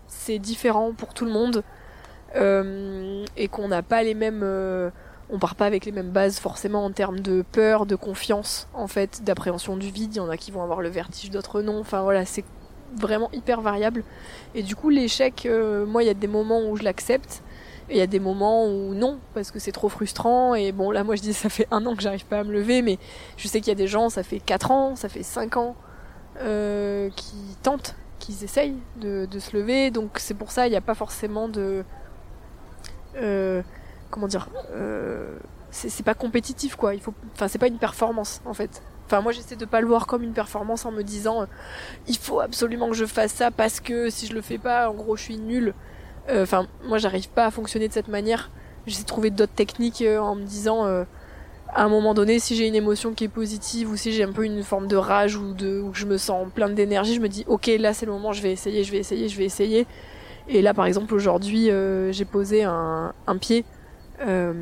[0.08, 1.62] c'est différent pour tout le monde
[2.36, 4.90] euh, et qu'on n'a pas les mêmes euh,
[5.32, 8.86] on part pas avec les mêmes bases forcément en termes de peur de confiance en
[8.86, 11.80] fait d'appréhension du vide il y en a qui vont avoir le vertige d'autres non
[11.80, 12.44] enfin voilà c'est
[12.96, 14.02] vraiment hyper variable
[14.54, 17.42] et du coup l'échec euh, moi il y a des moments où je l'accepte
[17.90, 20.54] et il y a des moments où non, parce que c'est trop frustrant.
[20.54, 22.52] Et bon, là, moi, je dis, ça fait un an que j'arrive pas à me
[22.52, 22.98] lever, mais
[23.36, 25.74] je sais qu'il y a des gens, ça fait 4 ans, ça fait 5 ans,
[26.40, 29.90] euh, qui tentent, qui essayent de, de se lever.
[29.90, 31.84] Donc, c'est pour ça, il n'y a pas forcément de.
[33.16, 33.62] euh,
[34.10, 35.38] comment dire euh,
[35.70, 36.94] C'est pas compétitif, quoi.
[36.94, 38.82] Il faut, enfin, c'est pas une performance, en fait.
[39.10, 41.46] Enfin, moi, j'essaie de pas le voir comme une performance en me disant, euh,
[42.06, 44.94] il faut absolument que je fasse ça parce que si je le fais pas, en
[44.94, 45.74] gros, je suis nulle.
[46.28, 48.52] Euh, Enfin, moi, j'arrive pas à fonctionner de cette manière.
[48.86, 52.68] J'essaie de trouver d'autres techniques euh, en me disant, à un moment donné, si j'ai
[52.68, 55.54] une émotion qui est positive ou si j'ai un peu une forme de rage ou
[55.54, 58.12] de ou que je me sens plein d'énergie, je me dis, ok, là, c'est le
[58.12, 59.88] moment, je vais essayer, je vais essayer, je vais essayer.
[60.46, 61.68] Et là, par exemple, aujourd'hui,
[62.12, 63.64] j'ai posé un pied.
[64.20, 64.52] Euh,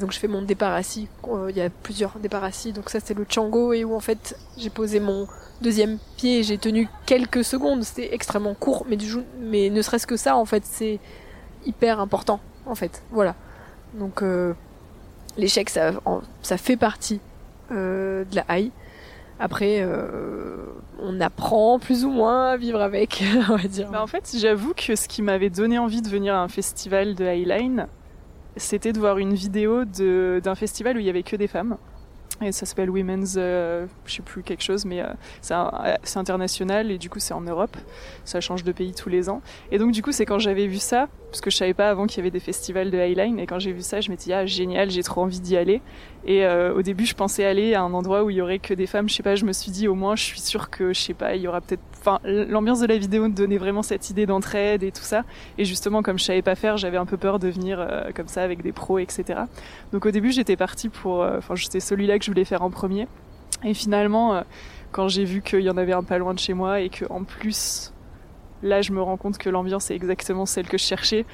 [0.00, 1.08] donc je fais mon départ assis.
[1.28, 2.72] Euh, Il y a plusieurs départs assis.
[2.72, 5.28] Donc ça c'est le Chango et où en fait j'ai posé mon
[5.62, 7.84] deuxième pied j'ai tenu quelques secondes.
[7.84, 10.98] C'était extrêmement court, mais du jou- mais ne serait-ce que ça en fait c'est
[11.64, 13.02] hyper important en fait.
[13.12, 13.34] Voilà.
[13.94, 14.52] Donc euh,
[15.36, 15.92] l'échec ça
[16.56, 17.20] fait partie
[17.70, 18.70] de la high.
[19.40, 19.86] Après
[21.00, 23.90] on apprend plus ou moins à vivre avec, on va dire.
[23.90, 27.14] Bah, en fait, j'avoue que ce qui m'avait donné envie de venir à un festival
[27.14, 27.88] de Highline,
[28.56, 31.76] c'était de voir une vidéo d'un festival où il y avait que des femmes.
[32.42, 35.06] Et ça s'appelle Women's, euh, je sais plus quelque chose, mais euh,
[35.40, 37.76] c'est international et du coup c'est en Europe.
[38.24, 39.40] Ça change de pays tous les ans.
[39.70, 42.06] Et donc du coup c'est quand j'avais vu ça, parce que je savais pas avant
[42.06, 44.32] qu'il y avait des festivals de Highline, et quand j'ai vu ça, je m'étais dit
[44.32, 45.82] ah génial, j'ai trop envie d'y aller.
[46.26, 48.72] Et euh, au début je pensais aller à un endroit où il y aurait que
[48.72, 49.08] des femmes.
[49.08, 51.12] Je sais pas, je me suis dit au moins je suis sûre que je sais
[51.12, 51.82] pas, il y aura peut-être.
[51.98, 55.24] Enfin l'ambiance de la vidéo me donnait vraiment cette idée d'entraide et tout ça.
[55.58, 58.28] Et justement comme je savais pas faire, j'avais un peu peur de venir euh, comme
[58.28, 59.40] ça avec des pros, etc.
[59.90, 62.70] Donc au début j'étais partie pour, euh, enfin c'était celui-là que je voulais faire en
[62.70, 63.08] premier.
[63.64, 64.44] Et finalement,
[64.92, 67.06] quand j'ai vu qu'il y en avait un pas loin de chez moi et que
[67.10, 67.93] en plus,
[68.64, 71.24] là, je me rends compte que l'ambiance est exactement celle que je cherchais.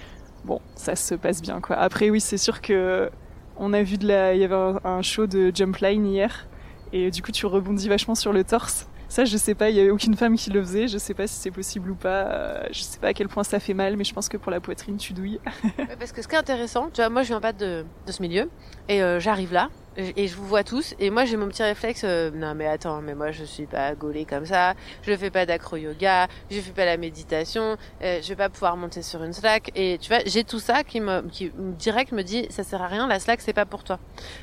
[0.45, 1.77] Bon, ça se passe bien, quoi.
[1.77, 3.11] Après, oui, c'est sûr que
[3.57, 6.47] on a vu de la, il y avait un, show de jump line hier,
[6.93, 8.87] et du coup, tu rebondis vachement sur le torse.
[9.09, 10.87] Ça, je sais pas, il y avait aucune femme qui le faisait.
[10.87, 12.27] Je sais pas si c'est possible ou pas.
[12.27, 14.53] euh, Je sais pas à quel point ça fait mal, mais je pense que pour
[14.53, 15.41] la poitrine, tu douilles.
[15.99, 18.23] Parce que ce qui est intéressant, tu vois, moi je viens pas de, de ce
[18.23, 18.49] milieu
[18.89, 19.69] et euh, j'arrive là
[20.17, 23.01] et je vous vois tous et moi j'ai mon petit réflexe euh, non mais attends
[23.01, 26.73] mais moi je suis pas gaulée comme ça je fais pas d'acro yoga je fais
[26.73, 30.21] pas la méditation euh, je vais pas pouvoir monter sur une slack et tu vois
[30.27, 33.41] j'ai tout ça qui me qui direct me dit ça sert à rien la slack
[33.41, 33.99] c'est pas pour toi.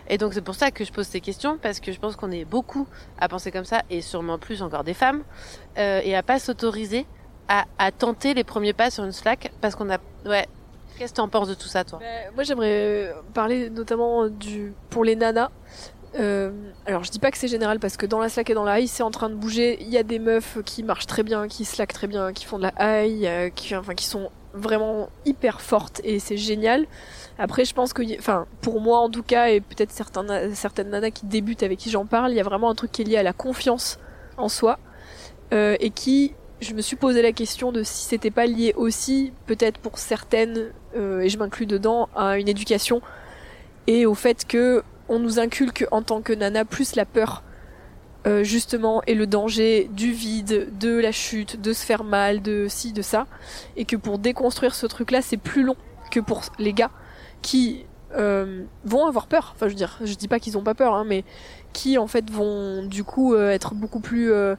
[0.08, 2.32] Et donc c'est pour ça que je pose ces questions parce que je pense qu'on
[2.32, 2.88] est beaucoup
[3.20, 5.24] à penser comme ça et sûrement plus encore des femmes
[5.78, 7.06] euh, et à pas s'autoriser
[7.48, 10.48] à, à tenter les premiers pas sur une slack parce qu'on a ouais
[10.98, 12.00] Qu'est-ce que tu en penses de tout ça, toi?
[12.00, 15.50] Ben, Moi, j'aimerais parler notamment du pour les nanas.
[16.20, 16.52] Euh,
[16.86, 18.80] alors, je dis pas que c'est général parce que dans la slack et dans la
[18.80, 19.78] high, c'est en train de bouger.
[19.82, 22.58] Il y a des meufs qui marchent très bien, qui slack très bien, qui font
[22.58, 26.86] de la high, euh, qui, enfin, qui sont vraiment hyper fortes et c'est génial.
[27.38, 31.12] Après, je pense que, enfin, pour moi en tout cas, et peut-être certains, certaines nanas
[31.12, 33.18] qui débutent avec qui j'en parle, il y a vraiment un truc qui est lié
[33.18, 34.00] à la confiance
[34.38, 34.80] en soi
[35.54, 39.32] euh, et qui je me suis posé la question de si c'était pas lié aussi,
[39.46, 43.02] peut-être pour certaines, euh, et je m'inclus dedans, à une éducation
[43.88, 47.44] et au fait que on nous inculque en tant que nana plus la peur,
[48.26, 52.68] euh, justement, et le danger du vide, de la chute, de se faire mal, de
[52.68, 53.26] ci, de ça,
[53.78, 55.78] et que pour déconstruire ce truc-là, c'est plus long
[56.12, 56.92] que pour les gars
[57.42, 57.86] qui
[58.16, 59.54] euh, vont avoir peur.
[59.56, 61.24] Enfin, je veux dire, je dis pas qu'ils ont pas peur, hein, mais
[61.72, 64.56] qui en fait vont du coup euh, être beaucoup plus euh,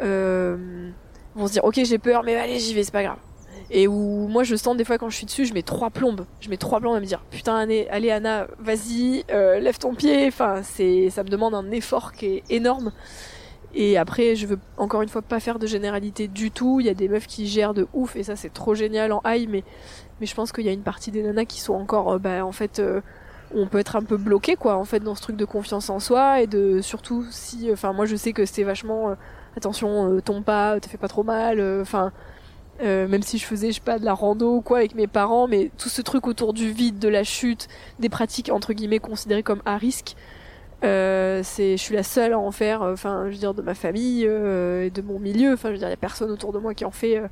[0.00, 0.90] euh,
[1.36, 3.18] vont se dire ok j'ai peur mais allez j'y vais c'est pas grave.
[3.70, 6.24] Et où moi je sens des fois quand je suis dessus je mets trois plombes.
[6.40, 9.94] Je mets trois plombes à me dire putain allez, allez Anna vas-y euh, lève ton
[9.94, 10.26] pied.
[10.28, 12.92] Enfin c'est ça me demande un effort qui est énorme.
[13.74, 16.80] Et après je veux encore une fois pas faire de généralité du tout.
[16.80, 19.20] Il y a des meufs qui gèrent de ouf et ça c'est trop génial en
[19.26, 19.64] high mais
[20.20, 22.44] mais je pense qu'il y a une partie des nanas qui sont encore euh, bah
[22.44, 23.00] en fait euh,
[23.54, 26.00] on peut être un peu bloqué quoi en fait dans ce truc de confiance en
[26.00, 29.14] soi et de surtout si enfin moi je sais que c'était vachement euh,
[29.56, 32.12] attention euh, tombe pas te fais pas trop mal enfin
[32.82, 35.06] euh, même si je faisais je sais pas de la rando ou quoi avec mes
[35.06, 38.98] parents mais tout ce truc autour du vide de la chute des pratiques entre guillemets
[38.98, 40.14] considérées comme à risque
[40.84, 43.62] euh, c'est je suis la seule à en faire euh, enfin je veux dire de
[43.62, 46.30] ma famille euh, et de mon milieu enfin je veux dire il y a personne
[46.30, 47.28] autour de moi qui en fait euh.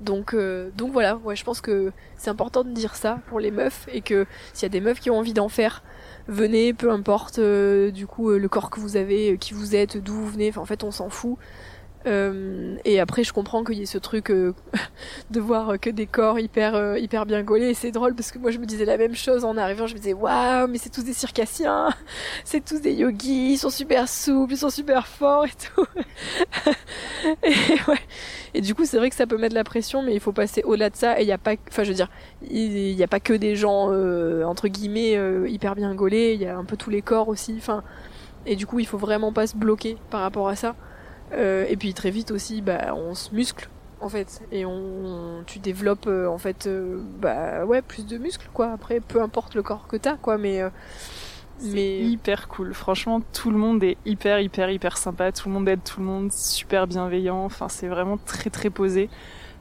[0.00, 3.50] Donc euh, donc voilà ouais je pense que c'est important de dire ça pour les
[3.50, 5.82] meufs et que s'il y a des meufs qui ont envie d'en faire
[6.28, 9.96] venez peu importe euh, du coup euh, le corps que vous avez qui vous êtes
[9.96, 11.36] d'où vous venez enfin en fait on s'en fout
[12.06, 14.54] euh, et après, je comprends qu'il y ait ce truc euh,
[15.30, 17.70] de voir que des corps hyper euh, hyper bien gaulés.
[17.70, 19.86] Et c'est drôle parce que moi, je me disais la même chose en arrivant.
[19.86, 21.90] Je me disais waouh, mais c'est tous des circassiens,
[22.44, 25.86] c'est tous des yogis, ils sont super souples, ils sont super forts et tout.
[27.42, 27.98] et ouais.
[28.54, 30.62] Et du coup, c'est vrai que ça peut mettre la pression, mais il faut passer
[30.64, 31.20] au-delà de ça.
[31.20, 32.10] Et il y a pas, enfin, je veux dire,
[32.50, 36.32] il y a pas que des gens euh, entre guillemets euh, hyper bien gaulés.
[36.34, 37.54] Il y a un peu tous les corps aussi.
[37.58, 37.82] Enfin,
[38.46, 40.74] et du coup, il faut vraiment pas se bloquer par rapport à ça.
[41.32, 43.68] Euh, et puis très vite aussi, bah, on se muscle
[44.00, 48.48] en fait, et on, tu développes euh, en fait, euh, bah ouais, plus de muscles
[48.52, 48.70] quoi.
[48.70, 50.70] Après, peu importe le corps que t'as quoi, mais euh,
[51.62, 52.74] mais hyper cool.
[52.74, 55.32] Franchement, tout le monde est hyper hyper hyper sympa.
[55.32, 57.44] Tout le monde aide tout le monde, super bienveillant.
[57.44, 59.10] Enfin, c'est vraiment très très posé.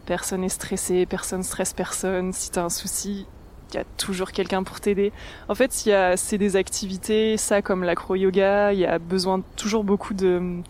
[0.06, 2.32] Personne est stressé, personne stresse personne.
[2.34, 3.26] Si t'as un souci,
[3.72, 5.12] il y a toujours quelqu'un pour t'aider.
[5.50, 9.00] En fait, il y a c'est des activités, ça comme l'acro yoga, il y a
[9.00, 10.62] besoin toujours beaucoup de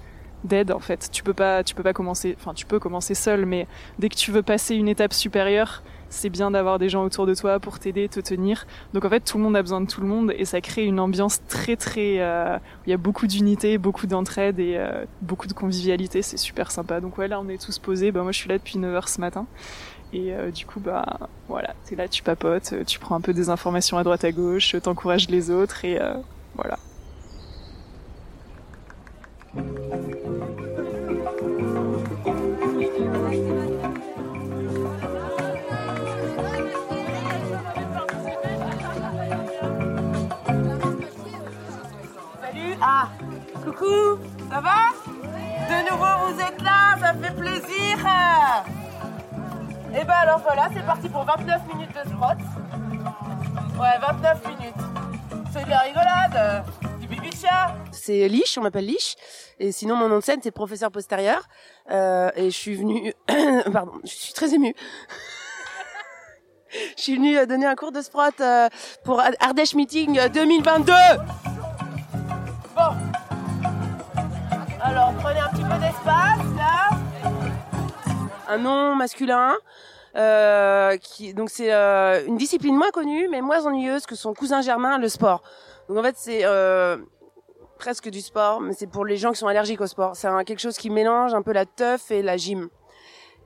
[0.43, 1.09] d'aide en fait.
[1.11, 3.67] Tu peux pas tu peux pas commencer enfin tu peux commencer seul mais
[3.99, 7.35] dès que tu veux passer une étape supérieure, c'est bien d'avoir des gens autour de
[7.35, 8.65] toi pour t'aider, te tenir.
[8.93, 10.85] Donc en fait, tout le monde a besoin de tout le monde et ça crée
[10.85, 15.47] une ambiance très très euh, il y a beaucoup d'unité, beaucoup d'entraide et euh, beaucoup
[15.47, 17.01] de convivialité, c'est super sympa.
[17.01, 18.11] Donc ouais, là on est tous posés.
[18.11, 19.45] Bah moi je suis là depuis 9h ce matin.
[20.13, 21.03] Et euh, du coup, bah
[21.49, 24.75] voilà, t'es là, tu papotes, tu prends un peu des informations à droite à gauche,
[24.81, 25.99] t'encourages les autres et
[26.55, 26.77] voilà.
[42.41, 42.77] Salut.
[42.81, 43.09] Ah
[43.63, 44.19] Coucou.
[44.49, 44.93] Ça va?
[45.67, 47.97] De nouveau vous êtes là, ça fait plaisir.
[49.93, 52.37] Et ben alors voilà, c'est parti pour 29 minutes de sprot.
[53.81, 54.75] Ouais, 29 minutes.
[55.51, 56.65] C'est de la rigolade.
[57.01, 57.56] Du de chat
[58.07, 59.17] C'est Lich, on m'appelle Lich.
[59.59, 61.45] Et sinon, mon nom de scène, c'est professeur postérieur.
[61.91, 63.13] Euh, et je suis venue...
[63.73, 64.73] Pardon, je suis très émue.
[66.95, 68.69] je suis venue euh, donner un cours de sprot euh,
[69.03, 70.93] pour Ardèche Meeting euh, 2022.
[72.73, 72.81] Bon.
[74.81, 76.89] Alors prenez un petit peu d'espace là.
[78.47, 79.57] Un nom masculin.
[81.01, 85.09] Qui donc c'est une discipline moins connue mais moins ennuyeuse que son cousin germain le
[85.09, 85.43] sport
[85.89, 86.43] donc en fait c'est
[87.77, 90.59] presque du sport mais c'est pour les gens qui sont allergiques au sport c'est quelque
[90.59, 92.69] chose qui mélange un peu la teuf et la gym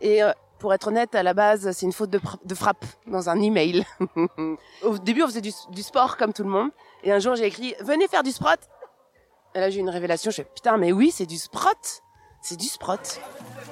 [0.01, 3.29] et euh, Pour être honnête, à la base, c'est une faute de, de frappe dans
[3.29, 3.83] un email.
[4.83, 6.69] Au début, on faisait du, du sport comme tout le monde.
[7.03, 8.61] Et un jour, j'ai écrit Venez faire du sprot.
[9.55, 10.29] Et là, j'ai eu une révélation.
[10.29, 11.69] Je fais Putain, mais oui, c'est du sprot.
[12.43, 12.93] C'est du sprot.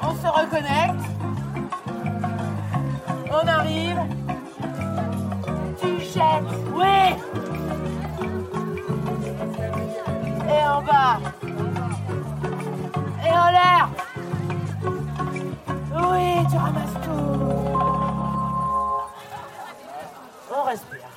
[0.02, 1.06] On se reconnecte.
[3.32, 4.00] On arrive.
[5.80, 6.54] Tu jettes.
[6.74, 7.69] Oui.
[10.50, 11.20] Et en bas.
[13.26, 13.90] Et en l'air.
[15.94, 17.40] Oui, tu ramasses tout.
[20.52, 21.10] On respire.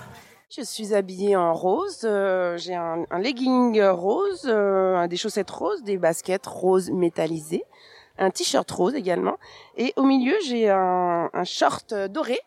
[0.54, 2.00] Je suis habillée en rose.
[2.04, 7.64] euh, J'ai un, legging rose, euh, des chaussettes roses, des baskets roses métallisées,
[8.18, 9.38] un t-shirt rose également.
[9.78, 12.38] Et au milieu, j'ai un, un short doré,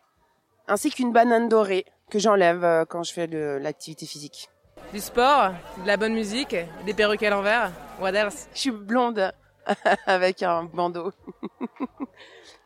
[0.68, 4.48] ainsi qu'une banane dorée que j'enlève euh, quand je fais l'activité physique.
[4.92, 5.50] Du sport,
[5.82, 7.72] de la bonne musique, des perruques à l'envers.
[8.00, 8.48] What else?
[8.54, 9.32] Je suis blonde
[10.06, 11.12] avec un bandeau.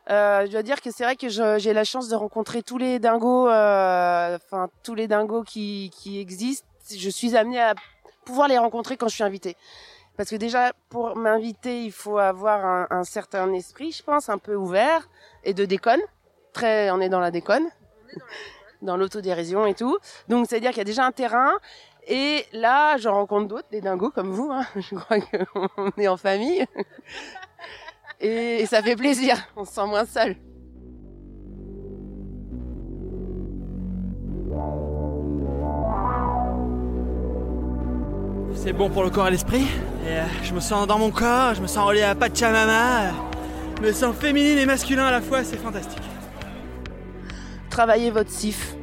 [0.09, 2.99] Euh, je dois dire que c'est vrai que j'ai la chance de rencontrer tous les
[2.99, 6.67] dingos, euh, enfin tous les dingos qui, qui existent.
[6.93, 7.75] Je suis amenée à
[8.25, 9.55] pouvoir les rencontrer quand je suis invitée.
[10.17, 14.39] Parce que déjà, pour m'inviter, il faut avoir un, un certain esprit, je pense, un
[14.39, 15.07] peu ouvert
[15.45, 16.01] et de déconne.
[16.51, 17.69] Très, on est dans la déconne,
[18.81, 19.97] dans l'autodérision et tout.
[20.27, 21.53] Donc, c'est-à-dire qu'il y a déjà un terrain.
[22.07, 24.49] Et là, j'en rencontre d'autres, des dingos comme vous.
[24.51, 24.65] Hein.
[24.75, 26.65] Je crois qu'on est en famille.
[28.19, 29.35] Et, ça fait plaisir.
[29.55, 30.35] On se sent moins seul.
[38.53, 39.63] C'est bon pour le corps et l'esprit.
[40.05, 43.05] Et euh, je me sens dans mon corps, je me sens relié à Pachamama.
[43.05, 43.11] euh,
[43.77, 46.03] Je me sens féminine et masculin à la fois, c'est fantastique.
[47.71, 48.75] Travaillez votre sif.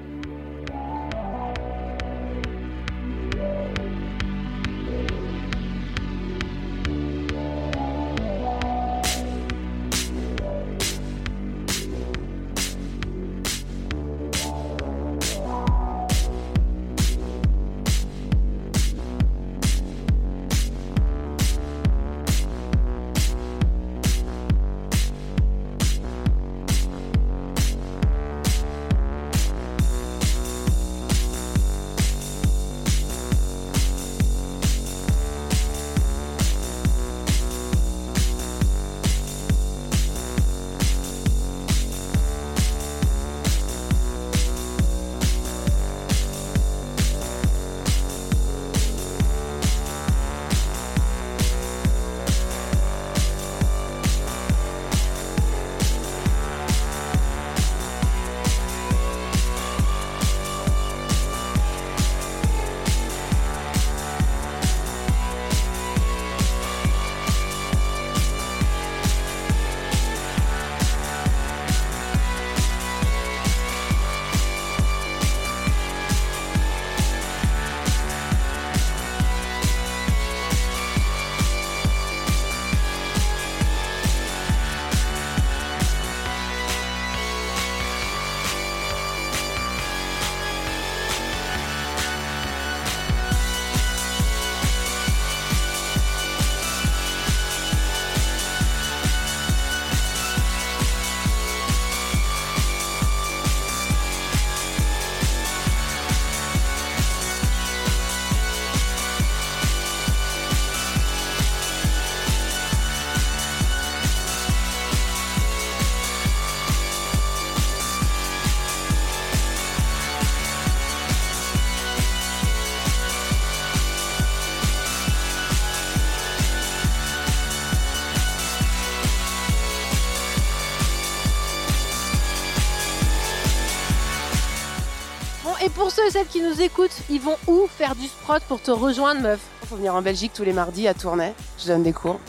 [136.59, 140.03] Nous écoutent, ils vont où faire du sprot pour te rejoindre, meuf Faut venir en
[140.03, 141.33] Belgique tous les mardis à Tournai.
[141.59, 142.21] Je donne des cours.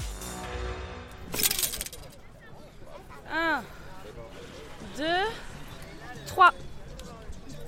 [3.32, 3.62] 1,
[4.98, 5.04] 2,
[6.28, 6.54] 3.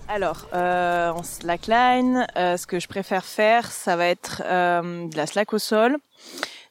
[0.08, 5.16] Alors, euh, en slackline, euh, ce que je préfère faire, ça va être euh, de
[5.16, 5.98] la slack au sol,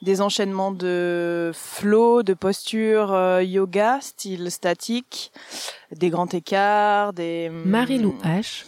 [0.03, 5.33] des enchaînements de flow, de posture euh, yoga, style statique,
[5.91, 7.49] des grands écarts, des...
[7.51, 8.65] Marie-Lou H.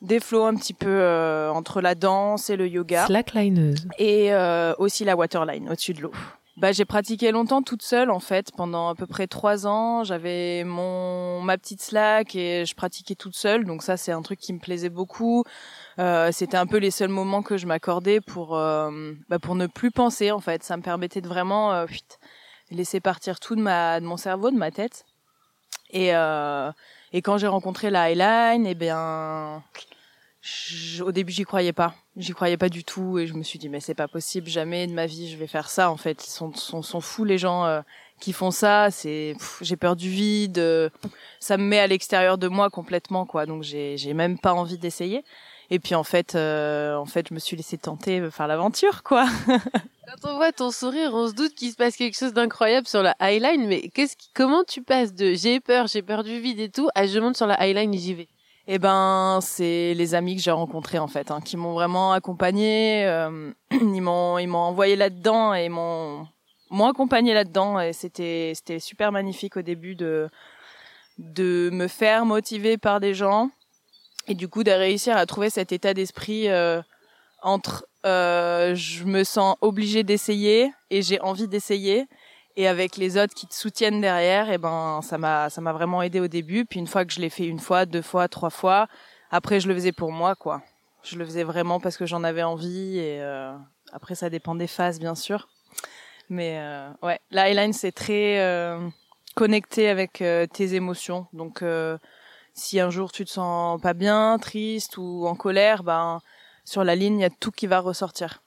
[0.00, 3.06] Des flows un petit peu euh, entre la danse et le yoga.
[3.06, 3.88] Slacklineuse.
[3.98, 6.12] Et euh, aussi la waterline, au-dessus de l'eau.
[6.56, 10.02] Bah, j'ai pratiqué longtemps toute seule en fait pendant à peu près trois ans.
[10.02, 13.64] J'avais mon ma petite slack et je pratiquais toute seule.
[13.64, 15.44] Donc ça c'est un truc qui me plaisait beaucoup.
[16.00, 19.66] Euh, C'était un peu les seuls moments que je m'accordais pour euh, bah, pour ne
[19.68, 20.64] plus penser en fait.
[20.64, 21.86] Ça me permettait de vraiment euh,
[22.72, 25.04] laisser partir tout de ma de mon cerveau, de ma tête.
[25.90, 26.72] Et, euh,
[27.12, 29.62] et quand j'ai rencontré la Highline, eh bien,
[31.02, 31.94] au début, j'y croyais pas.
[32.16, 34.86] J'y croyais pas du tout et je me suis dit mais c'est pas possible, jamais
[34.88, 36.26] de ma vie je vais faire ça en fait.
[36.26, 37.80] Ils sont sont, sont fous les gens euh,
[38.20, 38.90] qui font ça.
[38.90, 40.58] C'est j'ai peur du vide.
[40.58, 40.90] euh,
[41.38, 43.46] ça me met à l'extérieur de moi complètement quoi.
[43.46, 45.24] Donc j'ai j'ai même pas envie d'essayer.
[45.70, 49.02] Et puis en fait euh, en fait je me suis laissé tenter de faire l'aventure
[49.02, 49.26] quoi.
[49.46, 53.02] Quand on voit ton sourire, on se doute qu'il se passe quelque chose d'incroyable sur
[53.02, 56.60] la Highline, mais qu'est-ce qui, comment tu passes de j'ai peur, j'ai peur du vide
[56.60, 58.28] et tout, à je monte sur la Highline et j'y vais
[58.68, 63.04] Eh ben, c'est les amis que j'ai rencontrés en fait, hein, qui m'ont vraiment accompagné.
[63.04, 66.26] euh, ils m'ont, ils m'ont envoyé là-dedans et m'ont,
[66.70, 67.78] m'ont accompagné là-dedans.
[67.78, 70.30] Et c'était, c'était super magnifique au début de,
[71.18, 73.50] de me faire motiver par des gens
[74.28, 76.80] et du coup de réussir à trouver cet état d'esprit euh,
[77.42, 82.06] entre euh, je me sens obligée d'essayer et j'ai envie d'essayer
[82.56, 86.02] et avec les autres qui te soutiennent derrière et ben ça m'a ça m'a vraiment
[86.02, 86.64] aidé au début.
[86.64, 88.88] Puis une fois que je l'ai fait une fois deux fois trois fois
[89.30, 90.62] après je le faisais pour moi quoi.
[91.02, 93.54] Je le faisais vraiment parce que j'en avais envie et euh,
[93.92, 95.48] après ça dépend des phases bien sûr.
[96.28, 98.88] Mais euh, ouais la Highline c'est très euh,
[99.34, 101.26] connecté avec euh, tes émotions.
[101.32, 101.62] Donc
[102.58, 106.20] si un jour tu te sens pas bien triste ou en colère ben
[106.64, 108.42] sur la ligne il y a tout qui va ressortir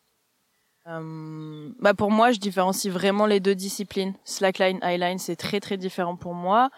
[0.87, 4.15] euh, bah pour moi, je différencie vraiment les deux disciplines.
[4.25, 6.71] Slackline, highline, c'est très très différent pour moi.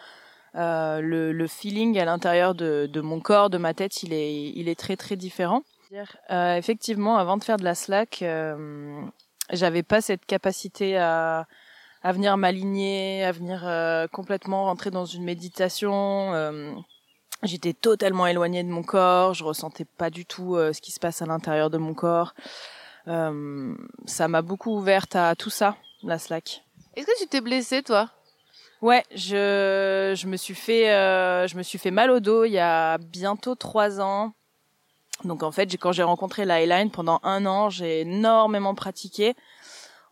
[0.55, 4.49] Euh, le, le feeling à l'intérieur de, de mon corps, de ma tête, il est,
[4.49, 5.61] il est très très différent.
[6.31, 9.01] Euh, effectivement, avant de faire de la slack, euh,
[9.51, 11.47] j'avais pas cette capacité à,
[12.01, 16.33] à venir m'aligner, à venir euh, complètement rentrer dans une méditation.
[17.43, 20.99] J'étais totalement éloignée de mon corps, je ressentais pas du tout euh, ce qui se
[20.99, 22.33] passe à l'intérieur de mon corps.
[23.09, 23.75] Euh,
[24.05, 26.63] ça m'a beaucoup ouverte à tout ça, la slack.
[26.95, 28.09] Est-ce que tu t'es blessée, toi?
[28.81, 32.51] Ouais, je, je me suis fait, euh, je me suis fait mal au dos il
[32.51, 34.33] y a bientôt trois ans.
[35.25, 39.35] Donc en fait, quand j'ai rencontré la Highline pendant un an, j'ai énormément pratiqué.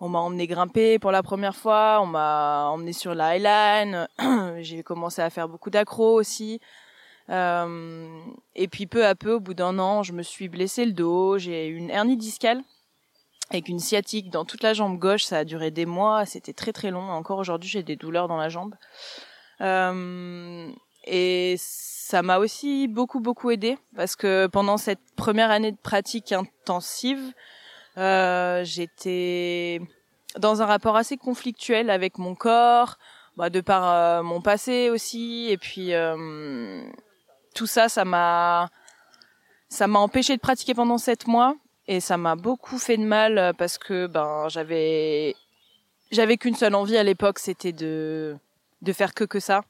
[0.02, 4.08] On m'a emmené grimper pour la première fois, on m'a emmené sur la Highline.
[4.60, 6.60] j'ai commencé à faire beaucoup d'accros aussi.
[7.32, 8.20] Euh,
[8.56, 11.38] et puis peu à peu, au bout d'un an, je me suis blessé le dos.
[11.38, 12.62] J'ai eu une hernie discale
[13.50, 15.24] avec une sciatique dans toute la jambe gauche.
[15.24, 17.10] Ça a duré des mois, c'était très très long.
[17.10, 18.76] Encore aujourd'hui, j'ai des douleurs dans la jambe.
[19.62, 20.70] Euh,
[21.06, 26.32] et ça m'a aussi beaucoup beaucoup aidé parce que pendant cette première année de pratique
[26.32, 27.34] intensive,
[27.98, 29.82] euh, j'étais
[30.38, 32.98] dans un rapport assez conflictuel avec mon corps,
[33.38, 35.94] bah, de par mon passé aussi, et puis
[37.54, 38.70] tout ça, ça m'a
[39.70, 41.56] ça m'a empêché de pratiquer pendant sept mois
[41.88, 45.36] et ça m'a beaucoup fait de mal parce que ben j'avais
[46.12, 48.38] j'avais qu'une seule envie à l'époque, c'était de
[48.82, 49.64] de faire que que ça.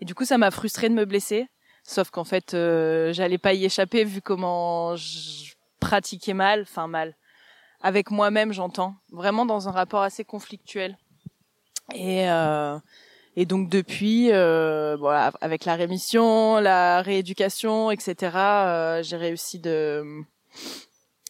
[0.00, 1.48] Et du coup, ça m'a frustré de me blesser.
[1.82, 7.16] Sauf qu'en fait, euh, j'allais pas y échapper vu comment je pratiquais mal, enfin mal.
[7.80, 8.94] Avec moi-même, j'entends.
[9.10, 10.98] Vraiment dans un rapport assez conflictuel.
[11.94, 12.78] Et euh,
[13.36, 20.22] et donc depuis, euh, voilà, avec la rémission, la rééducation, etc., euh, j'ai réussi de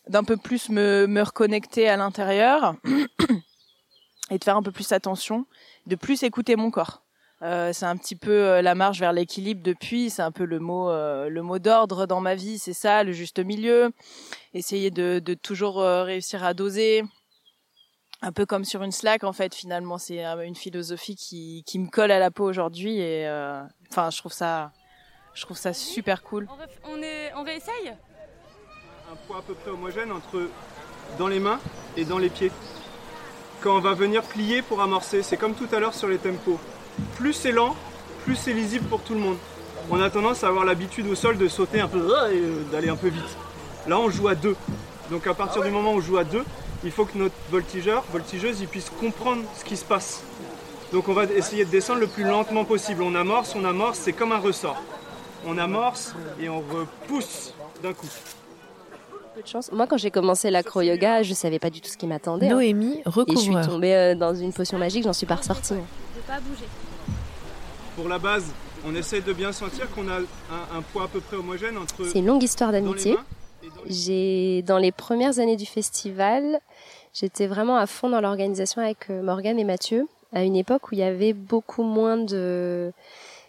[0.08, 2.74] d'un peu plus me, me reconnecter à l'intérieur
[4.30, 5.46] et de faire un peu plus attention,
[5.86, 7.02] de plus écouter mon corps.
[7.42, 10.58] Euh, c'est un petit peu euh, la marche vers l'équilibre depuis, c'est un peu le
[10.58, 13.92] mot euh, le mot d'ordre dans ma vie, c'est ça, le juste milieu.
[14.52, 17.02] Essayer de, de toujours réussir à doser,
[18.22, 19.54] un peu comme sur une slack en fait.
[19.54, 23.62] Finalement, c'est euh, une philosophie qui, qui me colle à la peau aujourd'hui et euh,
[23.90, 24.72] enfin, je trouve ça
[25.34, 26.48] je trouve ça super cool.
[26.84, 27.94] On, est, on réessaye?
[29.10, 30.48] Un poids à peu près homogène entre
[31.18, 31.60] dans les mains
[31.96, 32.50] et dans les pieds.
[33.60, 36.58] Quand on va venir plier pour amorcer, c'est comme tout à l'heure sur les tempos.
[37.16, 37.76] Plus c'est lent,
[38.24, 39.36] plus c'est lisible pour tout le monde.
[39.90, 41.98] On a tendance à avoir l'habitude au sol de sauter un peu
[42.30, 43.36] et euh, d'aller un peu vite.
[43.86, 44.56] Là, on joue à deux.
[45.10, 46.44] Donc à partir du moment où on joue à deux,
[46.84, 50.22] il faut que notre voltigeur, voltigeuse, il puisse comprendre ce qui se passe.
[50.92, 53.02] Donc on va essayer de descendre le plus lentement possible.
[53.02, 54.82] On amorce, on amorce, c'est comme un ressort.
[55.46, 57.52] On amorce et on repousse
[57.82, 58.08] d'un coup.
[59.34, 59.70] Peu de chance.
[59.72, 62.48] Moi, quand j'ai commencé l'acro-yoga, je savais pas du tout ce qui m'attendait.
[62.48, 62.54] hein.
[62.54, 65.74] Noémie, Et je suis tombée euh, dans une potion magique, j'en suis pas ressortie.
[65.74, 65.84] hein.
[66.16, 66.64] De pas bouger.
[67.96, 68.46] Pour la base,
[68.84, 72.04] on essaie de bien sentir qu'on a un, un poids à peu près homogène entre.
[72.10, 73.16] C'est une longue histoire dans les d'amitié.
[74.66, 76.60] Dans les premières années du festival,
[77.14, 80.94] j'étais vraiment à fond dans l'organisation avec euh, Morgane et Mathieu, à une époque où
[80.94, 82.92] il y avait beaucoup moins de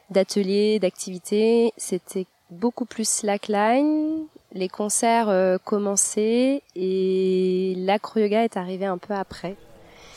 [0.09, 1.73] d'ateliers, d'activités.
[1.77, 4.25] C'était beaucoup plus slackline.
[4.53, 9.55] Les concerts euh, commençaient et l'acro-yoga est arrivé un peu après.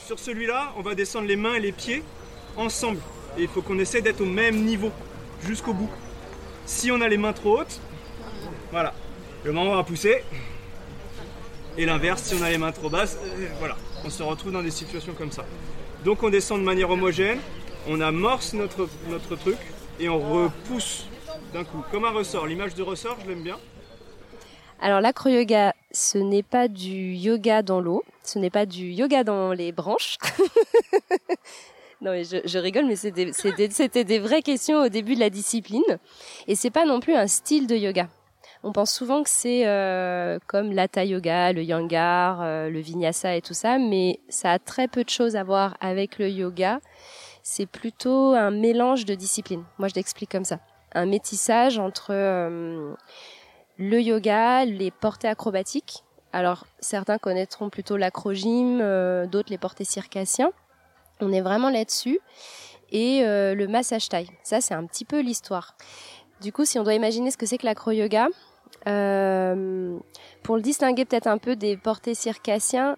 [0.05, 2.03] Sur celui-là, on va descendre les mains et les pieds
[2.57, 2.99] ensemble.
[3.39, 4.91] Il faut qu'on essaie d'être au même niveau.
[5.43, 5.91] jusqu'au bout.
[6.67, 7.81] Si on a les mains trop hautes,
[8.71, 8.95] voilà,
[9.45, 10.23] le membre va pousser.
[11.77, 14.63] Et l'inverse, si on a les mains trop basses, euh, voilà, on se retrouve dans
[14.63, 15.45] des situations comme ça.
[16.05, 17.39] Donc on descend de manière homogène,
[17.89, 19.59] on amorce notre, notre truc
[20.01, 21.07] et on repousse
[21.53, 22.47] d'un coup, comme un ressort.
[22.47, 23.59] L'image de ressort, je l'aime bien.
[24.81, 29.53] Alors l'acro-yoga, ce n'est pas du yoga dans l'eau, ce n'est pas du yoga dans
[29.53, 30.19] les branches.
[32.01, 33.33] non mais je, rigole, mais c'était
[33.69, 35.99] des, des vraies questions au début de la discipline.
[36.47, 38.09] Et c'est pas non plus un style de yoga.
[38.67, 43.43] On pense souvent que c'est euh, comme l'hatha yoga, le yangar, euh, le vinyasa et
[43.43, 46.81] tout ça, mais ça a très peu de choses à voir avec le yoga.
[47.43, 49.65] C'est plutôt un mélange de disciplines.
[49.77, 50.61] Moi, je l'explique comme ça.
[50.95, 52.95] Un métissage entre euh,
[53.77, 56.03] le yoga, les portées acrobatiques.
[56.33, 58.79] Alors, certains connaîtront plutôt l'acrogym,
[59.27, 60.53] d'autres les portées circassiens.
[61.21, 62.19] On est vraiment là-dessus.
[62.91, 64.31] Et le massage taille.
[64.43, 65.77] Ça, c'est un petit peu l'histoire.
[66.41, 68.29] Du coup, si on doit imaginer ce que c'est que l'acro-yoga,
[68.87, 69.99] euh,
[70.43, 72.97] pour le distinguer peut-être un peu des portés circassiens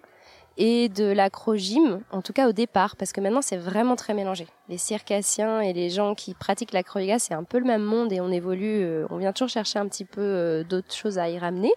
[0.57, 4.47] et de l'acrogym, en tout cas au départ, parce que maintenant c'est vraiment très mélangé.
[4.69, 8.19] Les circassiens et les gens qui pratiquent l'acro-yoga, c'est un peu le même monde et
[8.19, 11.37] on évolue, euh, on vient toujours chercher un petit peu euh, d'autres choses à y
[11.37, 11.71] ramener.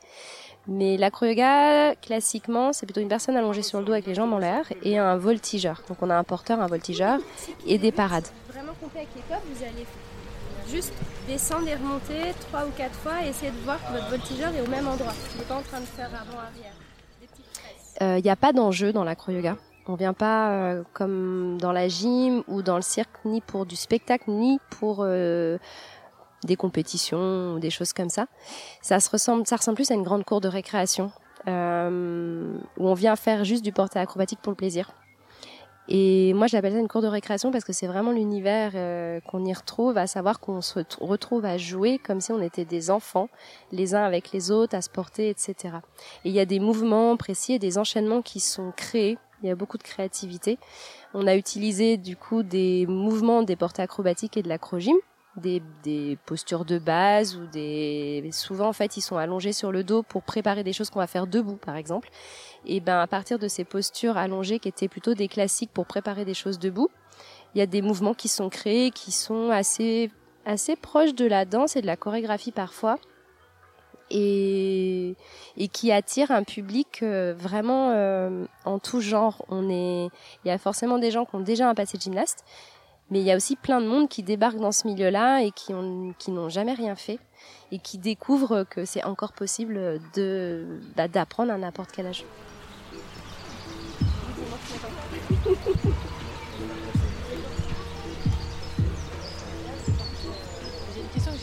[0.67, 4.39] Mais l'acro-yoga, classiquement, c'est plutôt une personne allongée sur le dos avec les jambes en
[4.39, 5.83] l'air et un voltigeur.
[5.89, 7.19] Donc on a un porteur, un voltigeur
[7.67, 8.27] et des parades.
[8.49, 9.23] Vraiment complet avec les
[9.55, 9.87] vous allez
[10.69, 10.95] juste
[11.31, 14.61] descendre et remonter trois ou quatre fois et essayer de voir que votre voltigeur est
[14.61, 15.12] au même endroit.
[15.35, 16.74] Il n'est pas en train de faire avant-arrière.
[18.01, 19.57] Il n'y euh, a pas d'enjeu dans l'acro-yoga.
[19.87, 23.76] On vient pas euh, comme dans la gym ou dans le cirque ni pour du
[23.76, 25.59] spectacle ni pour euh,
[26.45, 28.26] des compétitions ou des choses comme ça.
[28.83, 31.12] Ça se ressemble, ça ressemble plus à une grande cour de récréation
[31.47, 34.93] où on vient faire juste du porté acrobatique pour le plaisir.
[35.93, 39.45] Et moi, j'appelle ça une cour de récréation parce que c'est vraiment l'univers euh, qu'on
[39.45, 43.28] y retrouve, à savoir qu'on se retrouve à jouer comme si on était des enfants,
[43.72, 45.74] les uns avec les autres, à se porter, etc.
[46.24, 49.18] Et il y a des mouvements précis et des enchaînements qui sont créés.
[49.43, 50.59] Il y a beaucoup de créativité.
[51.12, 54.97] On a utilisé du coup des mouvements des portées acrobatiques et de l'acrogym
[55.37, 59.85] des, des, postures de base ou des souvent en fait ils sont allongés sur le
[59.85, 62.11] dos pour préparer des choses qu'on va faire debout par exemple.
[62.66, 66.24] Et ben à partir de ces postures allongées qui étaient plutôt des classiques pour préparer
[66.24, 66.91] des choses debout
[67.55, 70.11] il y a des mouvements qui sont créés qui sont assez
[70.45, 72.99] assez proches de la danse et de la chorégraphie parfois.
[74.12, 75.14] Et,
[75.57, 79.45] et qui attirent un public euh, vraiment euh, en tout genre.
[79.49, 80.09] On est
[80.45, 82.45] il y a forcément des gens qui ont déjà un passé de gymnaste
[83.11, 85.75] mais il y a aussi plein de monde qui débarque dans ce milieu-là et qui
[85.75, 87.19] ont, qui n'ont jamais rien fait
[87.73, 92.25] et qui découvrent que c'est encore possible de, bah, d'apprendre à n'importe quel âge.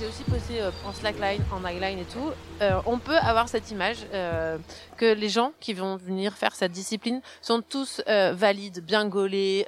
[0.07, 2.31] Aussi posé euh, en slackline, en highline et tout,
[2.61, 4.57] euh, on peut avoir cette image euh,
[4.95, 9.65] que les gens qui vont venir faire cette discipline sont tous valides, bien gaulés,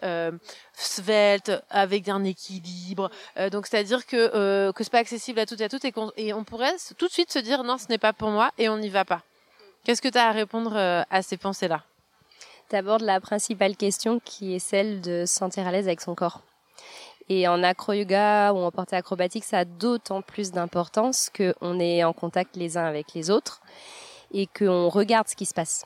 [0.73, 3.09] sveltes, avec un équilibre.
[3.51, 6.43] donc c'est-à-dire que que c'est pas accessible à toutes et à toutes et, qu'on, on
[6.43, 8.89] pourrait tout de suite se dire non, ce n'est pas pour moi et on n'y
[8.89, 9.21] va pas.
[9.83, 11.83] Qu'est-ce que tu as à répondre à ces pensées-là?
[12.69, 16.15] Tu abordes la principale question qui est celle de se sentir à l'aise avec son
[16.15, 16.41] corps.
[17.30, 22.11] Et en acro-yoga ou en portée acrobatique, ça a d'autant plus d'importance qu'on est en
[22.11, 23.61] contact les uns avec les autres
[24.32, 25.86] et qu'on regarde ce qui se passe.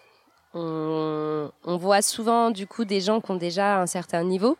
[0.53, 4.55] On, voit souvent du coup des gens qui ont déjà un certain niveau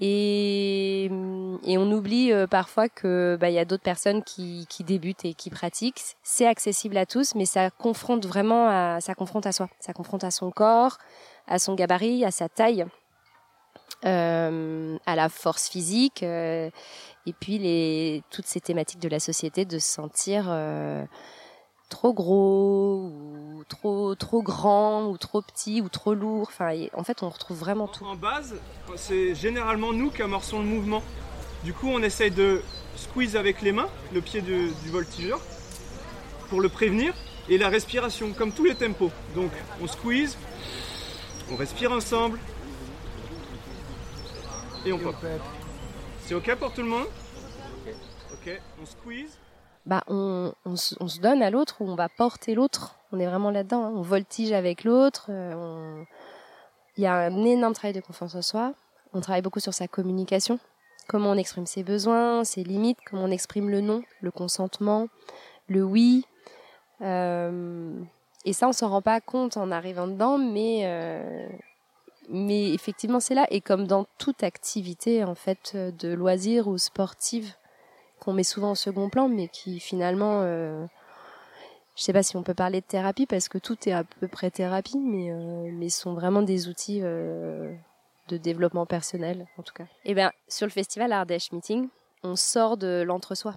[0.00, 5.32] et, on oublie euh, parfois que bah, il y a d'autres personnes qui, débutent et
[5.32, 6.02] qui pratiquent.
[6.22, 10.30] C'est accessible à tous, mais ça confronte vraiment ça confronte à soi, ça confronte à
[10.30, 10.98] son corps,
[11.48, 12.86] à son gabarit, à sa taille
[14.04, 16.70] euh, à la force physique euh,
[17.24, 21.04] et puis les toutes ces thématiques de la société de se sentir euh,
[21.88, 26.48] trop gros ou trop trop grand ou trop petit ou trop lourd.
[26.50, 28.04] Enfin en fait on retrouve vraiment tout.
[28.04, 28.56] en base
[28.96, 31.02] c'est généralement nous qui amorçons le mouvement.
[31.62, 32.60] Du coup on essaye de
[32.96, 35.40] squeeze avec les mains le pied du voltigeur
[36.48, 37.14] pour le prévenir
[37.48, 39.12] et la respiration comme tous les tempos.
[39.36, 40.36] Donc on squeeze
[41.52, 42.40] on respire ensemble
[44.84, 45.14] et on pop.
[46.20, 47.06] C'est ok pour tout le monde
[48.32, 49.38] Ok, on squeeze.
[49.84, 52.96] Bah, on, se donne à l'autre ou on va porter l'autre.
[53.12, 53.84] On est vraiment là-dedans.
[53.84, 53.92] Hein.
[53.94, 55.26] On voltige avec l'autre.
[55.28, 56.02] Euh,
[56.96, 58.74] il y a un énorme travail de confiance en soi.
[59.12, 60.58] On travaille beaucoup sur sa communication.
[61.08, 65.08] Comment on exprime ses besoins, ses limites, comment on exprime le non, le consentement,
[65.68, 66.24] le oui.
[67.00, 67.92] Euh,
[68.44, 71.48] et ça, on s'en rend pas compte en arrivant dedans, mais euh,
[72.32, 73.46] mais effectivement, c'est là.
[73.50, 77.54] Et comme dans toute activité, en fait, de loisir ou sportive,
[78.22, 80.86] qu'on met souvent au second plan, mais qui finalement, euh,
[81.96, 84.28] je sais pas si on peut parler de thérapie parce que tout est à peu
[84.28, 87.74] près thérapie, mais euh, sont vraiment des outils euh,
[88.28, 89.84] de développement personnel en tout cas.
[90.04, 91.88] Et ben sur le festival Ardèche Meeting,
[92.22, 93.56] on sort de l'entre-soi.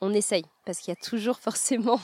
[0.00, 2.00] On essaye parce qu'il y a toujours forcément,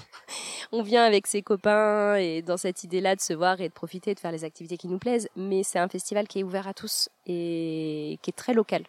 [0.72, 4.14] on vient avec ses copains et dans cette idée-là de se voir et de profiter
[4.14, 6.74] de faire les activités qui nous plaisent, mais c'est un festival qui est ouvert à
[6.74, 8.84] tous et qui est très local.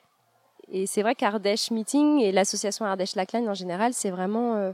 [0.70, 4.74] Et c'est vrai qu'Ardèche Meeting et l'association Ardèche Lackline en général, c'est vraiment, euh,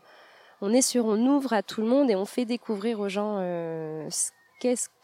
[0.61, 3.37] on est sur, on ouvre à tout le monde et on fait découvrir aux gens
[3.39, 4.31] euh, ce-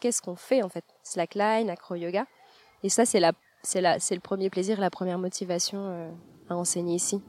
[0.00, 2.24] qu'est-ce qu'on fait en fait, slackline, acro yoga.
[2.82, 3.20] Et ça, c'est
[3.62, 6.10] c'est la, c'est le premier plaisir, la première motivation euh,
[6.48, 7.22] à enseigner ici.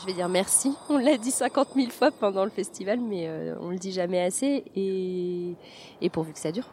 [0.00, 0.72] Je vais dire merci.
[0.88, 4.20] On l'a dit 50 000 fois pendant le festival, mais euh, on le dit jamais
[4.20, 4.64] assez.
[4.74, 5.54] Et,
[6.00, 6.68] et pourvu que ça dure.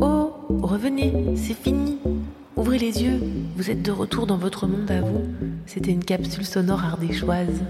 [0.00, 0.32] Oh,
[0.62, 1.98] revenez, c'est fini.
[2.56, 3.20] Ouvrez les yeux,
[3.56, 5.22] vous êtes de retour dans votre monde à vous.
[5.66, 7.62] C'était une capsule sonore ardéchoise.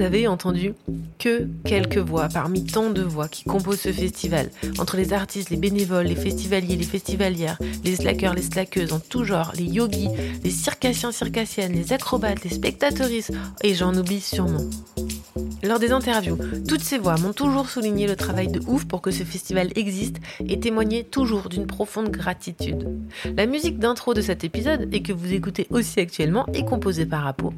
[0.00, 0.72] Vous avez entendu
[1.18, 4.48] que quelques voix parmi tant de voix qui composent ce festival,
[4.78, 9.24] entre les artistes, les bénévoles, les festivaliers, les festivalières, les slackers, les slackeuses en tout
[9.24, 10.08] genre, les yogis,
[10.42, 14.64] les circassiens, circassiennes, les acrobates, les spectateuristes, et j'en oublie sûrement.
[15.62, 19.10] Lors des interviews, toutes ces voix m'ont toujours souligné le travail de ouf pour que
[19.10, 20.16] ce festival existe
[20.48, 22.88] et témoigné toujours d'une profonde gratitude.
[23.36, 27.26] La musique d'intro de cet épisode, et que vous écoutez aussi actuellement, est composée par
[27.26, 27.52] Apo.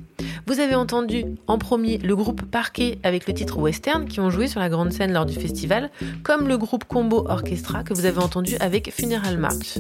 [0.46, 4.48] Vous avez entendu en premier le groupe Parquet avec le titre Western qui ont joué
[4.48, 5.90] sur la grande scène lors du festival,
[6.22, 9.78] comme le groupe Combo Orchestra que vous avez entendu avec Funeral March.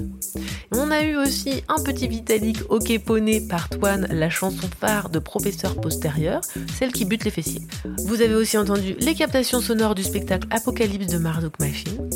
[0.70, 5.18] On a eu aussi un petit Vitalik OK Poney Part 1, la chanson phare de
[5.18, 6.40] Professeur Postérieur,
[6.78, 7.62] celle qui bute les fessiers.
[8.06, 12.08] Vous avez aussi entendu les captations sonores du spectacle Apocalypse de Marduk Machine.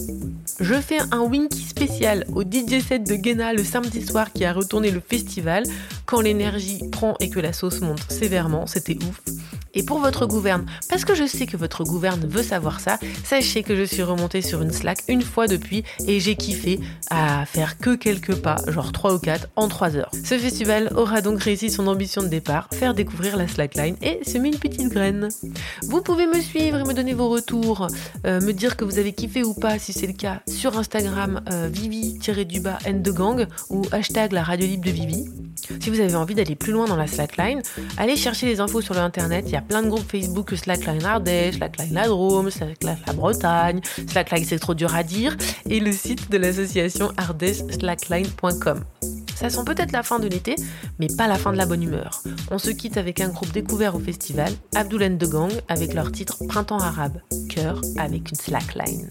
[0.60, 4.52] Je fais un winky spécial au DJ set de Guéna le samedi soir qui a
[4.52, 5.64] retourné le festival
[6.06, 8.00] quand l'énergie prend et que la sauce monte
[8.66, 9.20] c'était ouf.
[9.74, 13.62] Et pour votre gouverne, parce que je sais que votre gouverne veut savoir ça, sachez
[13.62, 16.80] que je suis remontée sur une Slack une fois depuis et j'ai kiffé
[17.10, 20.10] à faire que quelques pas, genre 3 ou 4 en 3 heures.
[20.24, 24.48] Ce festival aura donc réussi son ambition de départ, faire découvrir la Slackline et semer
[24.48, 25.28] une petite graine.
[25.82, 27.86] Vous pouvez me suivre et me donner vos retours,
[28.24, 31.42] euh, me dire que vous avez kiffé ou pas si c'est le cas sur Instagram
[31.52, 35.24] euh, vivi-du-bas gang ou hashtag la radio libre de Vivi.
[35.80, 37.62] Si vous avez envie d'aller plus loin dans la Slackline,
[37.96, 39.44] allez chercher les infos sur le internet.
[39.46, 43.80] Il y a plein de groupes Facebook Slackline Ardèche, Slackline la Drôme, Slackline la Bretagne,
[44.08, 45.36] Slackline c'est trop dur à dire,
[45.70, 48.82] et le site de l'association ardèche-slackline.com.
[49.36, 50.56] Ça sent peut-être la fin de l'été,
[50.98, 52.20] mais pas la fin de la bonne humeur.
[52.50, 56.38] On se quitte avec un groupe découvert au festival, Abdoulen de Gang, avec leur titre
[56.48, 59.08] Printemps arabe, cœur avec une slackline.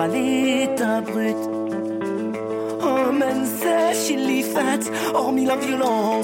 [0.00, 1.36] À l'état brut.
[2.80, 4.42] Oh, man, sèche, il y
[5.14, 6.17] hormis la violence,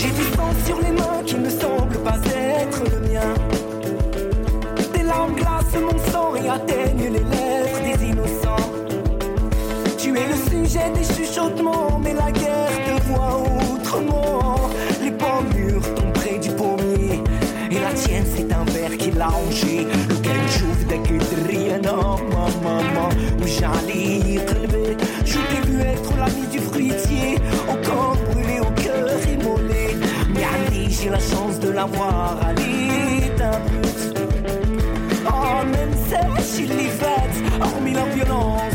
[0.00, 3.34] J'ai du sang sur les mains qui ne semble pas être le mien.
[4.94, 8.70] Des larmes glacent mon sang et atteignent les lèvres des innocents.
[9.98, 13.42] Tu es le sujet des chuchotements, mais la guerre te voit
[13.72, 14.70] autrement.
[15.02, 17.20] Les pans mûres tombent près du pommier.
[17.68, 19.84] Et la tienne, c'est un verre qui l'a hangé.
[20.08, 21.80] Lequel j'ouvre dès que rien.
[21.82, 22.20] maman,
[22.62, 23.08] maman,
[23.42, 24.57] où j'allais.
[31.78, 33.60] la voir aller d'un.
[35.26, 38.67] Oh, même sèche, il l'y fête, hormis la violence.